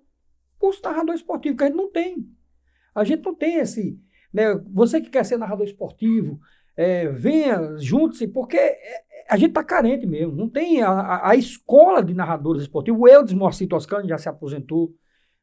[0.57, 2.25] Curso de narrador esportivo, que a gente não tem.
[2.95, 3.99] A gente não tem esse.
[4.33, 6.39] né, você que quer ser narrador esportivo,
[6.77, 8.77] é, venha, junte-se, porque é,
[9.29, 10.35] a gente está carente mesmo.
[10.35, 12.99] Não tem a, a- a escola de narradores esportivos.
[13.01, 14.93] O Eudes Moacir Toscano já se aposentou.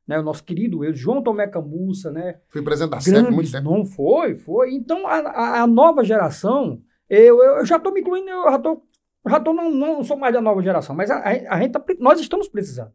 [0.05, 2.41] Né, o nosso querido Eudes, João Tomé Camussa, né?
[2.49, 3.71] Fui presidente da muito tempo.
[3.71, 4.75] não foi, foi.
[4.75, 8.57] Então, a, a- a nova geração, eu, eu, eu já estou me incluindo, eu já
[8.57, 8.83] estou,
[9.29, 11.85] já tô, não, não sou mais da nova geração, mas a, a, a gente tá,
[12.01, 12.91] nós estamos precisando.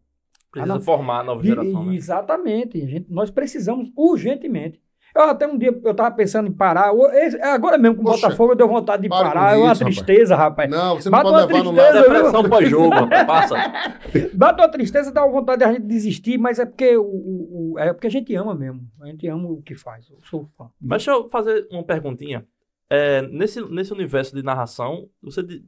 [0.52, 0.82] Precisa Ah, não.
[0.84, 1.96] formar a nova geração, e- né?
[1.96, 4.82] Exatamente, a gente, nós precisamos urgentemente.
[5.16, 8.06] Eu até um dia, eu estava pensando em parar, eu- esse- agora mesmo com o
[8.06, 9.96] Botafogo, eu dei vontade de parar, com é uma isso, rapaz.
[9.96, 10.70] tristeza, rapaz.
[10.70, 12.04] Não, você não Bate pode levar no tristeza, lado.
[12.10, 12.14] viu?
[12.14, 13.26] Depressão pós-jogo, rapaz.
[13.26, 13.56] Passa.
[14.34, 17.72] Bate uma tristeza, dá uma vontade de a gente desistir, mas é porque, o, o-
[17.74, 20.48] o- é porque a gente ama mesmo, a gente ama o que faz, eu sou
[20.58, 20.66] fã.
[20.80, 22.46] Mas deixa eu fazer uma perguntinha.
[22.90, 25.64] É, nesse, nesse universo de narração, você de-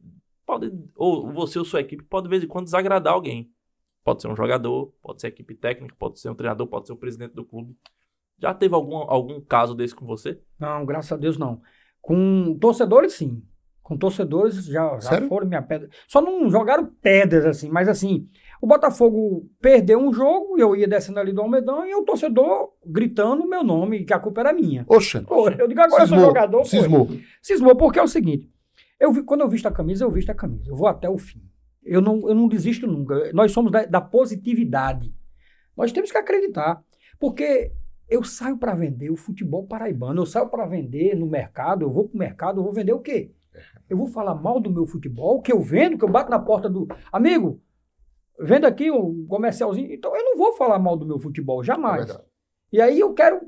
[0.46, 3.50] pode, ou você ou sua equipe pode de vez em quando desagradar alguém.
[4.04, 6.98] Pode ser um jogador, pode ser equipe técnica, pode ser um treinador, pode ser o
[6.98, 7.76] presidente do clube.
[8.42, 10.40] Já teve algum, algum caso desse com você?
[10.60, 11.62] Não, graças a Deus não.
[12.02, 13.44] Com torcedores, sim.
[13.84, 15.90] Com torcedores já, já foram minha pedra.
[16.08, 18.30] Só não jogaram pedras assim, mas assim,
[18.62, 23.44] o Botafogo perdeu um jogo, eu ia descendo ali do Almedão e o torcedor gritando
[23.44, 24.86] o meu nome, que a culpa era minha.
[25.28, 26.66] Pô, eu digo agora eu sou cismou, jogador.
[26.66, 27.08] cismou.
[27.42, 28.48] Cismou, porque é o seguinte:
[29.00, 30.70] eu, vi- quando eu visto a camisa, eu visto a camisa.
[30.70, 31.42] Eu vou até o fim.
[31.84, 33.34] Eu não, eu não desisto nunca.
[33.34, 35.12] Nós somos da, da positividade.
[35.76, 36.80] Nós temos que acreditar.
[37.20, 37.72] Porque
[38.10, 42.08] eu saio para vender o futebol paraibano, eu saio para vender no mercado, eu vou
[42.08, 43.32] para o mercado, eu vou vender o quê?
[43.90, 46.70] Eu vou falar mal do meu futebol, que eu vendo, que eu bato na porta
[46.70, 46.88] do.
[47.12, 47.62] Amigo,
[48.40, 49.92] vendo aqui um comercialzinho.
[49.92, 52.06] Então eu não vou falar mal do meu futebol, É jamais.
[52.06, 52.28] verdade.
[52.72, 53.42] E aí eu quero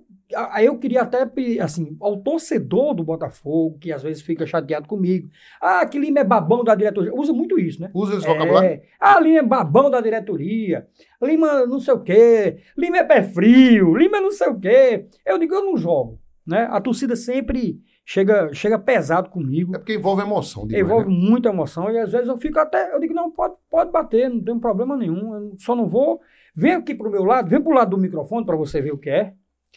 [0.51, 1.29] Aí eu queria até,
[1.61, 5.29] assim, ao torcedor do Botafogo, que às vezes fica chateado comigo.
[5.61, 7.13] Ah, que Lima é babão da diretoria.
[7.13, 7.89] Usa muito isso, né?
[7.93, 8.69] Usa esse vocabulário?
[8.69, 10.87] É, ah, Lima é babão da diretoria.
[11.21, 12.57] Lima não sei o quê.
[12.77, 13.95] Lima é pé frio.
[13.95, 15.05] Lima não sei o quê.
[15.25, 16.19] Eu digo, eu não jogo.
[16.45, 16.67] Né?
[16.71, 19.75] A torcida sempre chega, chega pesado comigo.
[19.75, 20.65] É porque envolve emoção.
[20.65, 21.15] demais, Envolve né?
[21.15, 22.93] muita emoção e às vezes eu fico até.
[22.93, 25.33] Eu digo, não, pode, pode bater, não tem problema nenhum.
[25.33, 26.19] Eu só não vou.
[26.53, 29.09] Vem aqui pro meu lado, vem pro lado do microfone para você ver o que
[29.09, 29.33] é.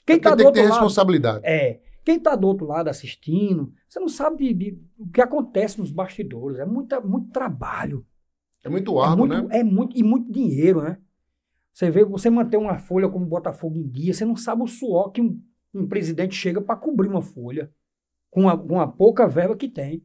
[0.06, 0.72] Quem Porque tá do tem que ter outro lado.
[0.72, 1.44] responsabilidade.
[1.44, 1.80] É.
[2.04, 5.90] Quem tá do outro lado assistindo, você não sabe de, de- o que acontece nos
[5.90, 6.58] bastidores.
[6.58, 8.06] É muita, muito trabalho.
[8.62, 9.58] É muito É árduo, muito, né?
[9.58, 10.98] é muito, e muito dinheiro, né?
[11.72, 15.10] Você vê, você manter uma folha como Botafogo em dia, você não sabe o suor
[15.12, 15.42] que um,
[15.74, 17.72] um presidente chega para cobrir uma folha
[18.30, 20.04] com a, com a pouca verba que tem.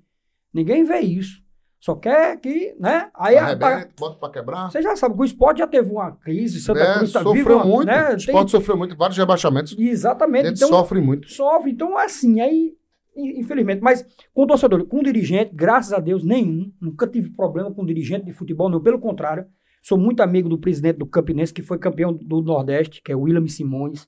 [0.54, 1.44] Ninguém vê isso.
[1.80, 3.10] Só quer que, né?
[3.16, 4.70] Aí a- Arrebenta, bota pra quebrar.
[4.70, 7.66] você já sabe que o esporte já teve uma crise, Santa É, Cruz tá sofreu
[7.66, 7.86] muito.
[7.88, 8.04] né?
[8.04, 9.78] O Tem- esporte sofreu muito, vários rebaixamentos.
[9.80, 10.48] Exatamente.
[10.48, 11.30] A Então, sofre muito.
[11.30, 11.72] sofre.
[11.72, 12.74] Então, assim, aí,
[13.16, 16.70] in- infelizmente, mas com torcedor, com dirigente, graças a Deus, nenhum.
[16.82, 18.82] Nunca tive problema com dirigente de futebol, não.
[18.82, 19.46] Pelo contrário,
[19.82, 23.22] sou muito amigo do presidente do Campinense, que foi campeão do Nordeste, que é o
[23.22, 24.06] William Simões.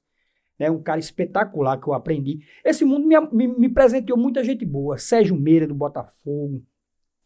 [0.59, 2.39] É um cara espetacular que eu aprendi.
[2.65, 4.97] Esse mundo me, me, me presenteou muita gente boa.
[4.97, 6.61] Sérgio Meira, do Botafogo.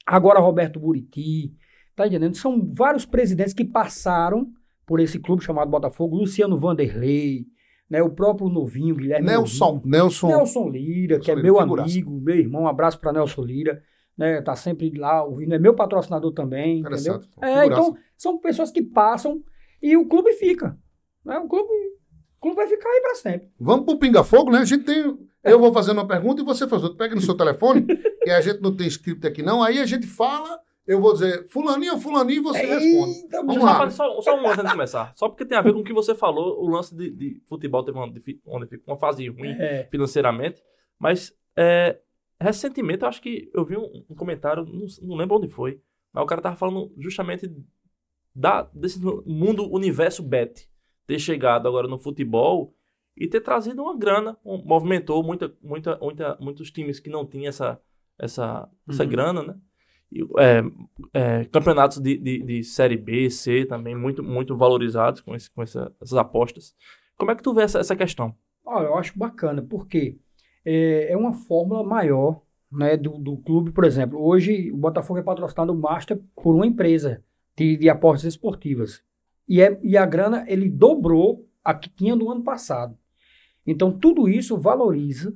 [0.05, 1.53] Agora Roberto Buriti.
[1.95, 2.35] Tá entendendo?
[2.35, 4.47] São vários presidentes que passaram
[4.85, 6.17] por esse clube chamado Botafogo.
[6.17, 7.45] Luciano Vanderlei,
[7.89, 8.03] né?
[8.03, 9.91] o próprio novinho, Guilherme Nelson, Novinho.
[9.91, 11.89] Nelson, Nelson Lira, que é meu figuraça.
[11.89, 12.63] amigo, meu irmão.
[12.63, 13.81] Um abraço para Nelson Lira.
[14.17, 15.55] Né, tá sempre lá ouvindo.
[15.55, 16.79] É meu patrocinador também.
[16.79, 17.19] Entendeu?
[17.41, 19.43] É, então, são pessoas que passam
[19.81, 20.77] e o clube fica.
[21.25, 21.37] Né?
[21.39, 23.49] O, clube, o clube vai ficar aí para sempre.
[23.59, 24.59] Vamos pro Pinga Fogo, né?
[24.59, 25.17] A gente tem.
[25.43, 26.97] Eu vou fazendo uma pergunta e você faz outra.
[26.97, 27.85] Pega no seu telefone,
[28.25, 29.63] que a gente não tem script aqui, não.
[29.63, 33.13] Aí a gente fala, eu vou dizer fulaninho, fulaninho, e você responde.
[33.19, 33.89] Eita, Vamos Deixa eu lá.
[33.89, 35.13] só, só, um antes de começar.
[35.15, 37.83] Só porque tem a ver com o que você falou, o lance de, de futebol
[37.83, 40.61] teve uma, difi- onde ficou uma fase ruim É, financeiramente.
[40.99, 41.99] Mas é,
[42.39, 45.79] recentemente eu acho que eu vi um, um comentário, não, não lembro onde foi,
[46.11, 47.49] mas o cara tava falando justamente
[48.35, 50.67] da, desse mundo universo bet
[51.07, 52.73] ter chegado agora no futebol
[53.15, 57.47] e ter trazido uma grana, um- movimentou muita, muita, muita, muitos times que não tinham
[57.49, 57.79] essa,
[58.19, 59.09] essa, essa Uhum.
[59.09, 59.55] grana, né?
[60.11, 60.63] E, é,
[61.13, 65.61] é, campeonatos de, de, de série B, C também muito, muito valorizados com, esse, com
[65.63, 66.75] essa- essas apostas.
[67.17, 68.33] Como é que tu vê essa, essa questão?
[68.65, 70.17] Olha, eu acho bacana, porque
[70.63, 72.41] é, é uma fórmula maior
[72.71, 74.19] né, do, do clube, por exemplo.
[74.23, 77.23] Hoje o Botafogo é patrocinado o Master por uma empresa
[77.55, 79.01] de, de apostas esportivas.
[79.47, 82.97] E, é, e a grana ele dobrou a que tinha no ano passado.
[83.65, 85.33] Então tudo isso valoriza.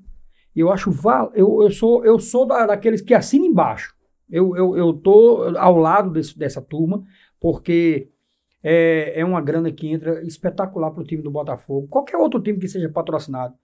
[0.60, 3.96] Eu acho val, eu, eu sou eu sou da, daqueles que assinam embaixo.
[4.30, 7.02] Eu, eu, eu tô ao lado desse, dessa turma,
[7.40, 8.10] porque
[8.62, 11.88] é, é uma grana que entra espetacular para o time do Botafogo.
[11.88, 13.56] Qualquer outro time que seja patrocinado.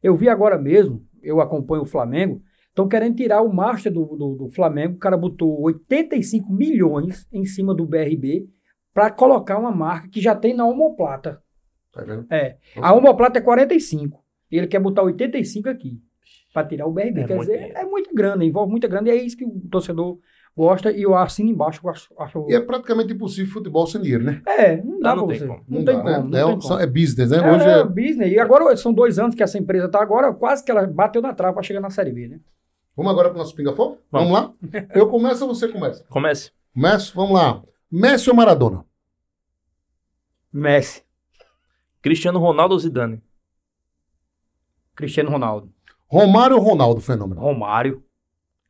[0.00, 4.34] Eu vi agora mesmo, eu acompanho o Flamengo, estão querendo tirar o master do, do,
[4.36, 4.94] do Flamengo.
[4.94, 8.46] O cara botou 85 milhões em cima do BRB
[8.92, 11.42] para colocar uma marca que já tem na Homoplata.
[11.92, 12.26] Tá vendo?
[12.30, 12.58] É.
[12.76, 14.22] A Homoplata é 45.
[14.52, 16.00] E ele quer botar 85 aqui.
[16.54, 17.20] Para tirar o BRB.
[17.22, 17.78] É Quer muito dizer, dinheiro.
[17.78, 19.08] é muita grana, envolve muita grana.
[19.08, 20.18] E é isso que o torcedor
[20.56, 20.92] gosta.
[20.92, 21.80] E eu assino embaixo.
[21.84, 24.40] eu Acho, acho- E é praticamente impossível futebol sem dinheiro, né?
[24.46, 25.46] É, não dá Não, não pra tem você.
[25.48, 25.64] como.
[25.68, 26.08] Não, tem dá, como.
[26.08, 26.18] né?
[26.20, 26.80] não é, tem como.
[26.80, 27.38] é business, né?
[27.38, 27.84] É, Hoje é é.
[27.84, 28.32] business.
[28.32, 31.34] E agora são dois anos que essa empresa está agora, quase que ela bateu na
[31.34, 32.40] trave para chegar na Série B, né?
[32.96, 33.98] Vamos agora pro nosso Pinga Fogo?
[34.12, 34.52] Vamos, lá?
[34.94, 36.04] Eu começo ou você começa?
[36.08, 36.52] Comece.
[36.72, 37.12] Começo?
[37.16, 37.60] Vamos lá.
[37.90, 38.84] Messi ou Maradona?
[40.52, 41.02] Messi,
[42.00, 43.20] Cristiano Ronaldo ou Zidane?
[44.94, 45.72] Cristiano Ronaldo,
[46.06, 47.40] Romário ou Ronaldo, fenômeno?
[47.40, 48.02] Romário.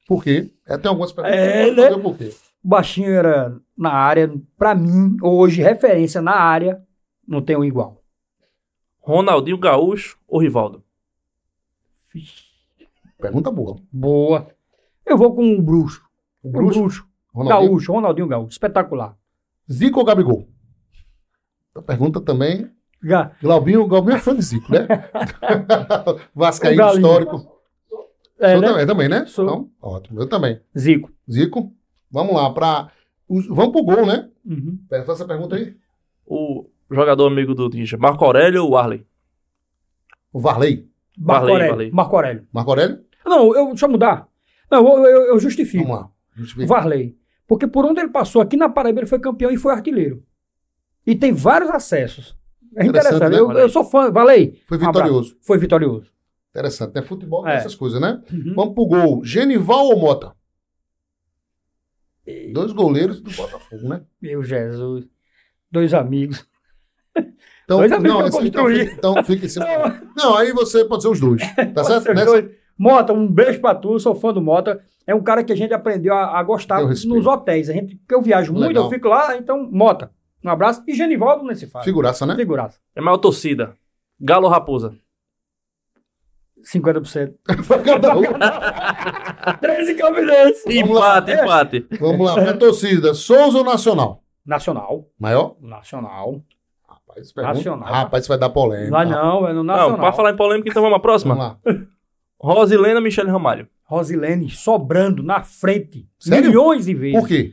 [0.07, 0.53] Por quê?
[0.67, 1.83] É, tem algumas perguntas É, que né?
[1.85, 2.35] fazer o porquê.
[2.63, 6.83] O baixinho era na área, para mim, hoje, referência na área,
[7.27, 8.03] não tem um igual.
[9.01, 10.83] Ronaldinho Gaúcho ou Rivaldo?
[13.21, 13.79] Pergunta boa.
[13.93, 14.49] Boa.
[15.05, 16.03] Eu vou com o Bruxo.
[16.43, 17.09] O O Bruxo, Bruxo.
[17.35, 18.51] Ronaldinho, Gaúcho, Ronaldinho Gaúcho.
[18.53, 19.17] Espetacular.
[19.71, 20.49] Zico ou Gabigol?
[21.75, 22.71] A pergunta também.
[23.05, 24.87] Ga- Glaubinho, Glaubinho é fã de Zico, né?
[26.35, 27.53] Vascaíno histórico.
[28.39, 28.69] É, Sou né?
[28.69, 29.27] também, também, né?
[29.27, 29.45] Sou.
[29.45, 30.21] Então, ótimo.
[30.21, 30.61] Eu também.
[30.77, 31.11] Zico.
[31.31, 31.73] Zico.
[32.11, 32.91] Vamos lá, pra...
[33.29, 34.29] os- Vamos pro gol, né?
[34.45, 34.79] Uhum.
[34.89, 35.75] Faz essa pergunta aí.
[36.27, 39.07] O jogador amigo do Ninja, Marco Aurélio ou Arley?
[40.33, 40.89] O Varley.
[41.17, 41.71] Marco Aurélio.
[41.73, 41.91] valei.
[41.93, 42.47] Marco Aurélio.
[42.53, 43.05] Marco Aurélio?
[43.25, 44.29] Não, eu, deixa eu mudar.
[44.71, 45.85] Não, eu, eu, eu justifico.
[45.85, 46.07] Vamos lá.
[46.37, 46.67] O Justifica.
[46.67, 47.17] Varley.
[47.47, 50.23] Porque por onde ele passou aqui na Paraíba, ele foi campeão e foi artilheiro.
[51.07, 52.37] E tem vários acessos.
[52.77, 53.31] É Interessante, interessante.
[53.33, 54.11] né, eu, eu sou fã.
[54.11, 54.61] Valei.
[54.67, 55.37] Foi Um vitorioso.
[55.43, 56.11] Foi vitorioso.
[56.51, 57.03] Interessante, né?
[57.03, 57.57] Futebol É.
[57.57, 58.23] essas coisas, né?
[58.33, 58.53] Uhum.
[58.55, 59.25] Vamos pro gol.
[59.25, 60.35] Genival ou Mota?
[62.53, 64.03] Dois goleiros do Botafogo, né?
[64.21, 65.07] Meu Jesus.
[65.71, 66.47] Dois amigos.
[67.65, 68.81] Então, Dois amigos não, esse- então, construí.
[68.87, 69.67] fica, então fica em cima.
[70.17, 71.41] Não, aí você pode ser os dois.
[71.55, 72.09] Tá Pode certo?
[72.15, 72.51] Nessa- doido.
[72.77, 74.83] Mota, um beijo pra tu, sou fã do Mota.
[75.07, 77.71] É um cara que a gente aprendeu a, a gostar nos hotéis.
[77.71, 78.85] A gente, porque eu viajo muito, Legal.
[78.85, 80.11] eu fico lá, então, Mota.
[80.45, 80.83] Um abraço.
[80.87, 81.85] E Genivaldo nesse faz.
[81.85, 82.37] Figuraça, né?
[82.37, 82.79] Figuraça.
[82.95, 83.75] É maior torcida.
[84.21, 84.95] Galo ou Raposa?
[86.63, 87.35] 50%.
[87.85, 88.23] Cada um.
[89.61, 90.65] 13 Campinense.
[90.69, 91.19] Lá.
[91.19, 91.87] Empate, empate.
[92.01, 93.13] Vamos lá, pra torcida.
[93.15, 94.23] Souza ou Nacional?
[94.47, 95.07] Nacional.
[95.19, 95.57] Maior?
[95.61, 96.41] Nacional.
[96.89, 97.93] Rapaz, pergunta- Nacional.
[97.93, 98.93] Rapaz, isso vai dar polêmica.
[98.93, 99.91] Lá não, é no Nacional.
[99.93, 101.35] Não, pra falar em polêmica, então vamos à próxima.
[101.35, 101.87] Vamos lá.
[102.41, 103.69] Rosilena Michele Ramalho.
[103.85, 106.09] Rosilene sobrando na frente.
[106.19, 106.49] Sério?
[106.49, 107.19] Milhões de vezes.
[107.19, 107.53] Por quê?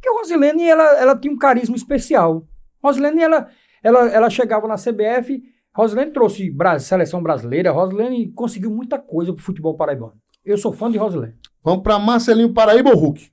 [0.00, 2.46] Porque a Rosilene, ela, ela tinha um carisma especial.
[2.82, 3.48] Rosilene, ela,
[3.82, 5.42] ela, ela chegava na CBF,
[5.74, 10.14] Rosilene trouxe Bra- seleção brasileira, Rosilene conseguiu muita coisa pro futebol paraibano.
[10.44, 11.34] Eu sou fã de Rosilene.
[11.62, 13.30] Vamos pra Marcelinho Paraíba ou Hulk?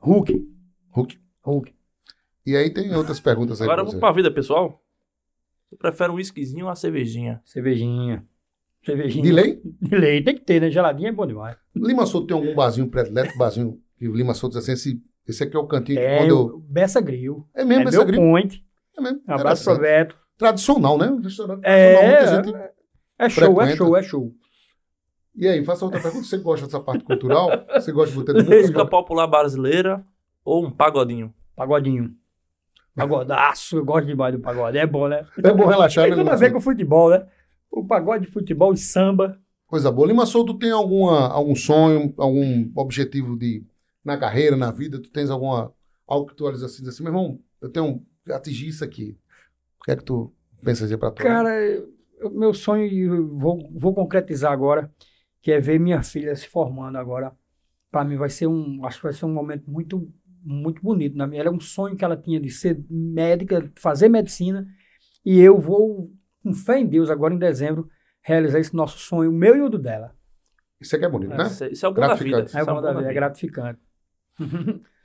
[0.00, 0.48] Hulk.
[0.90, 1.20] Hulk.
[1.42, 1.74] Hulk.
[2.46, 4.00] E aí tem outras perguntas aí Agora pra vamos você.
[4.00, 4.80] pra vida, pessoal.
[5.68, 7.40] Você prefere um whiskyzinho ou uma cervejinha?
[7.44, 8.24] Cervejinha.
[8.84, 9.22] Cervejinha.
[9.24, 9.60] De lei?
[9.82, 10.22] De lei.
[10.22, 10.70] Tem que ter, né?
[10.70, 11.56] Geladinha é bom demais.
[11.74, 15.42] Lima Souto tem algum barzinho predileto, barzinho que o Lima Souto diz assim, esse, esse
[15.44, 16.38] aqui é o cantinho que É, quando eu...
[16.56, 17.46] o Bessa Grill.
[17.54, 18.22] É mesmo, é meu gringo?
[18.22, 18.64] point.
[18.96, 19.20] É mesmo.
[19.28, 20.08] Um abraço pro Interessante.
[20.08, 20.16] Beto.
[20.38, 21.08] Tradicional, né?
[21.10, 22.56] Um restaurante É, tradicional, gente...
[23.18, 23.76] É show, é frequenta.
[23.76, 24.32] show, é show.
[25.34, 26.24] E aí, faça outra pergunta.
[26.26, 27.50] Você gosta dessa parte cultural?
[27.74, 28.86] Você gosta de botar de Música música?
[28.86, 30.04] popular brasileira
[30.44, 31.32] ou um pagodinho?
[31.54, 32.14] Pagodinho.
[32.94, 34.78] Pagodaço, eu gosto demais do pagode.
[34.78, 35.26] É bom, né?
[35.42, 36.16] É bom relaxar, Tem né?
[36.18, 37.26] tudo a ver com futebol, né?
[37.70, 39.38] O pagode, futebol e samba.
[39.66, 40.06] Coisa boa.
[40.08, 43.62] Lima Souto tem alguma, algum sonho, algum objetivo de
[44.06, 45.00] na carreira, na vida?
[45.00, 45.72] Tu tens alguma
[46.06, 49.18] algo que tu olhas assim, diz assim, meu irmão, eu tenho atingir isso aqui.
[49.80, 50.32] O que é que tu
[50.62, 51.22] pensa dizer pra tu?
[51.22, 54.92] Cara, eu- meu sonho, e eu vou, vou concretizar agora,
[55.42, 57.32] que é ver minha filha se formando agora.
[57.90, 60.12] Para mim vai ser um, acho que vai ser um momento muito,
[60.44, 61.16] muito bonito.
[61.16, 64.66] Na minha, era um sonho que ela tinha de ser médica, fazer medicina,
[65.24, 67.88] e eu vou, com fé em Deus, agora em dezembro,
[68.22, 70.14] realizar esse nosso sonho, o meu e o do dela.
[70.80, 71.44] Isso aqui é bonito, né?
[71.44, 72.46] Isso, é- é o bom da vida.
[72.52, 73.14] É, o bom da vida, é vida.
[73.14, 73.80] gratificante.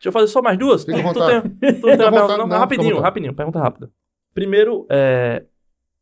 [0.01, 0.84] Deixa eu fazer só mais duas.
[0.84, 1.49] Fica à Tu vontade.
[1.49, 2.47] tem- tu tem à pergunta, não?
[2.47, 3.91] não, rapidinho, à rapidinho, pergunta rápida.
[4.34, 5.43] Primeiro, é,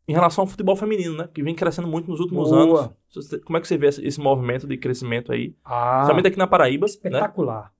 [0.07, 1.29] em relação ao futebol feminino, né?
[1.33, 2.81] Que vem crescendo muito nos últimos Boa.
[3.13, 3.41] anos.
[3.43, 5.55] Como é que você vê esse, movimento de crescimento aí?
[5.65, 6.91] Ah, Principalmente aqui na Paraíba, né?
[6.91, 7.71] espetacular.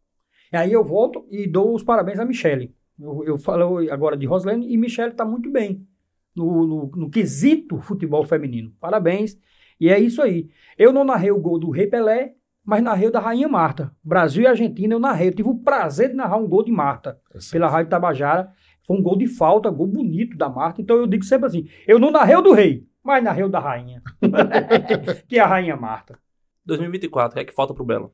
[0.52, 2.76] E aí eu volto e dou os parabéns a Michele.
[3.00, 5.88] Eu, eu falo agora de Roslane e Michele está muito bem
[6.36, 8.74] no, no, no quesito futebol feminino.
[8.80, 9.38] Parabéns.
[9.80, 10.50] E é isso aí.
[10.78, 12.34] Eu não narrei o gol do Rei Pelé,
[12.70, 13.92] mas narrei o da Rainha Marta.
[14.04, 15.30] Brasil e Argentina eu narrei.
[15.30, 17.20] Eu tive o prazer de narrar um gol de Marta
[17.52, 18.54] pela Rádio Tabajara.
[18.86, 20.80] Foi um gol de falta, gol bonito da Marta.
[20.80, 23.60] Então eu digo sempre assim: eu não narrei o do Rei, mas narrei o da
[23.60, 24.04] Rainha.
[25.28, 26.20] que é a Rainha Marta.
[26.64, 28.14] 2024, o que é que falta pro Belo?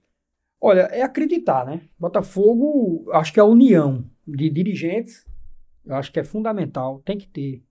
[0.61, 1.81] Olha, é acreditar, né?
[1.99, 5.27] Botafogo, acho que a união de dirigentes,
[5.85, 7.61] eu acho que é fundamental, tem que ter.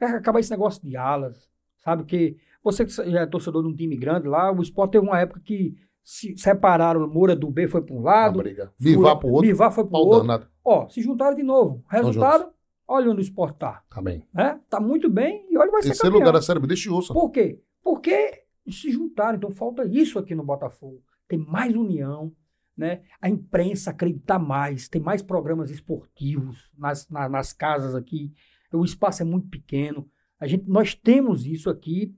[0.00, 2.02] É acabar esse negócio de alas, sabe?
[2.02, 5.20] Que você que já é torcedor de um time grande lá, o Sport teve uma
[5.20, 5.76] época que
[6.10, 8.72] se separaram, o Moura do B foi para um lado, briga.
[8.78, 10.20] Vivar pro outro, Bivar foi para o outro.
[10.26, 10.46] danado.
[10.64, 11.84] Ó, se juntaram de novo.
[11.86, 12.48] Resultado,
[12.86, 13.82] olha onde o Sport tá.
[13.90, 14.24] Tá bem.
[14.32, 14.58] Né?
[14.70, 16.26] Tá muito bem e olha vai ser Terceiro campeão.
[16.28, 17.12] lugar da Série B, deixa o osso.
[17.12, 17.60] Por quê?
[17.84, 19.36] Porque se juntaram.
[19.36, 21.02] Então falta isso aqui no Botafogo.
[21.28, 22.32] Tem mais união,
[22.74, 23.02] né?
[23.20, 28.32] A imprensa acreditar mais, tem mais programas esportivos nas, na- nas casas aqui.
[28.72, 30.08] O espaço é muito pequeno.
[30.40, 32.14] A gente, nós temos isso aqui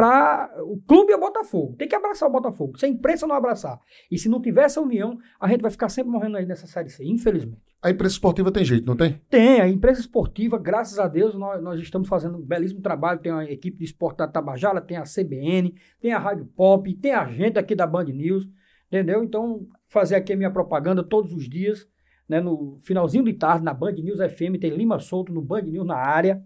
[0.00, 1.76] para o clube é o Botafogo.
[1.76, 2.78] Tem que abraçar o Botafogo.
[2.78, 3.78] Se a imprensa não abraçar
[4.10, 6.88] e se não tiver essa união, a gente vai ficar sempre morrendo aí nessa série
[6.88, 7.60] C, infelizmente.
[7.82, 9.20] A imprensa esportiva tem jeito, não tem?
[9.28, 13.20] Tem, a imprensa esportiva, graças a Deus, nós, nós estamos fazendo um belíssimo trabalho.
[13.20, 17.12] Tem a equipe de esporte da Tabajara, tem a CBN, tem a Rádio Pop, tem
[17.12, 18.48] a gente aqui da Band News,
[18.88, 19.22] entendeu?
[19.22, 21.86] Então, fazer aqui a minha propaganda todos os dias,
[22.26, 22.40] né?
[22.40, 25.96] No finalzinho de tarde, na Band News FM, tem Lima Solto no Band News na
[25.96, 26.42] área.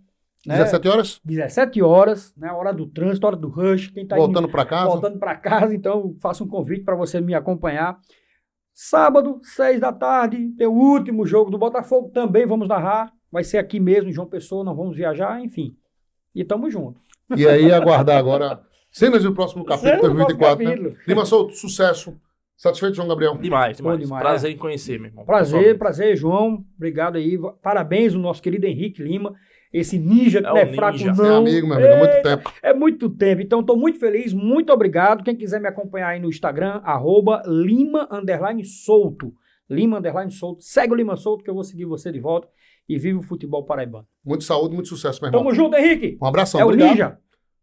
[0.46, 0.58] Né?
[0.58, 2.52] 17 horas, 17 horas, né?
[2.52, 3.88] Hora do trânsito, hora do rush.
[3.88, 4.90] Quem tá voltando pra casa.
[4.90, 7.98] voltando para casa, então faço um convite para você me acompanhar.
[8.74, 13.12] Sábado, seis da tarde, tem o último jogo do Botafogo, também vamos narrar.
[13.30, 15.76] Vai ser aqui mesmo, em João Pessoa, não vamos viajar, enfim.
[16.34, 17.00] E tamo junto.
[17.36, 20.96] E aí, aguardar agora cenas do próximo capítulo Cenas do próximo 2024, né?
[21.06, 22.14] Lima Souto, sucesso.
[22.56, 23.36] Satisfeito, João Gabriel?
[23.36, 23.98] Demais, demais.
[23.98, 24.22] demais.
[24.22, 25.24] Prazer em conhecer, meu irmão.
[25.24, 26.64] Prazer, prazer, João.
[26.76, 27.36] Obrigado aí.
[27.60, 29.34] Parabéns ao nosso querido Henrique Lima.
[29.74, 31.12] Esse ninja que É não é o fraco, ninja.
[31.12, 31.24] não.
[31.24, 32.52] É amigo, meu amigo, há muito tempo.
[32.62, 33.42] É muito tempo.
[33.42, 35.24] Então, estou muito feliz, muito obrigado.
[35.24, 39.34] Quem quiser me acompanhar aí no Instagram, arroba Lima Underline Solto.
[39.68, 40.62] Lima Underline Solto.
[40.62, 42.46] Segue o Lima Solto que eu vou seguir você de volta.
[42.88, 44.06] E vive o futebol paraibano.
[44.24, 45.40] Muito saúde, muito sucesso, meu irmão.
[45.42, 46.18] Tamo junto, Henrique.
[46.22, 46.90] Um abração, é o obrigado.
[46.90, 47.18] Ninja.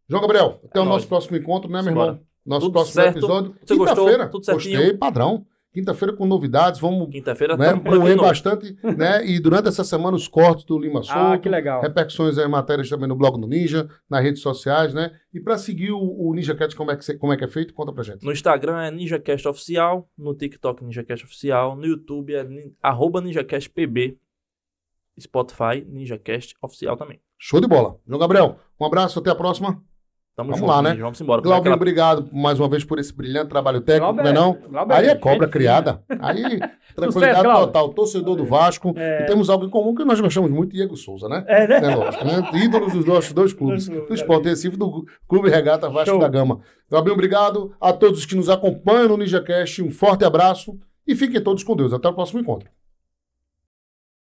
[0.08, 0.96] João Gabriel, até É o nóis.
[0.96, 2.10] nosso próximo encontro, né, meu Simbora.
[2.10, 2.24] irmão?
[2.44, 3.18] Nosso Tudo próximo certo.
[3.18, 3.54] episódio.
[3.64, 3.96] Você gostou?
[4.04, 4.28] Quinta-feira.
[4.28, 4.78] Tudo certinho?
[4.78, 5.46] Gostei, padrão.
[5.72, 9.26] Quinta-feira com novidades, vamos Quinta-feira né, aqui moer bastante, né?
[9.26, 11.18] E durante essa semana os cortes do Lima Souto.
[11.18, 11.80] Ah, que legal.
[11.80, 15.12] Repercussões aí, matérias também no blog do Ninja, nas redes sociais, né?
[15.32, 17.48] E para seguir o, o Ninja Cat, como é, que, cê- como é que é
[17.48, 17.72] feito?
[17.72, 18.22] Conta pra gente.
[18.22, 24.18] No Instagram é NinjaCast Oficial, no TikTok NinjaCast Oficial, no YouTube é nin- arroba NinjaCastPB,
[25.18, 27.20] Spotify NinjaCast Oficial também.
[27.38, 27.96] Show de bola.
[28.06, 29.82] João Gabriel, um abraço, até a próxima.
[30.34, 30.94] Tamo Vamos junto, lá, né?
[30.94, 31.42] Vamos embora.
[31.42, 34.58] Glauber, Aquela- obrigado mais uma vez por esse brilhante trabalho técnico, Glauber- não é não?
[34.70, 36.02] Glauber, Aí é cobra criada.
[36.20, 36.58] Aí,
[36.96, 37.66] tranquilidade Glauber.
[37.66, 37.88] total.
[37.90, 38.94] Torcedor do Vasco.
[38.96, 39.24] É.
[39.24, 41.44] E temos algo em comum que nós gostamos muito, Diego Souza, né?
[41.46, 41.76] É, né?
[41.84, 42.50] É lógico, né?
[42.54, 43.86] Ídolos dos nossos dois clubes.
[43.88, 46.18] Do Sport Recife e do Clube Regata Vasco Show.
[46.18, 46.60] da Gama.
[46.90, 49.82] Gabriel, obrigado a todos que nos acompanham no NinjaCast.
[49.82, 51.92] Um forte abraço e fiquem todos com Deus.
[51.92, 52.70] Até o próximo encontro.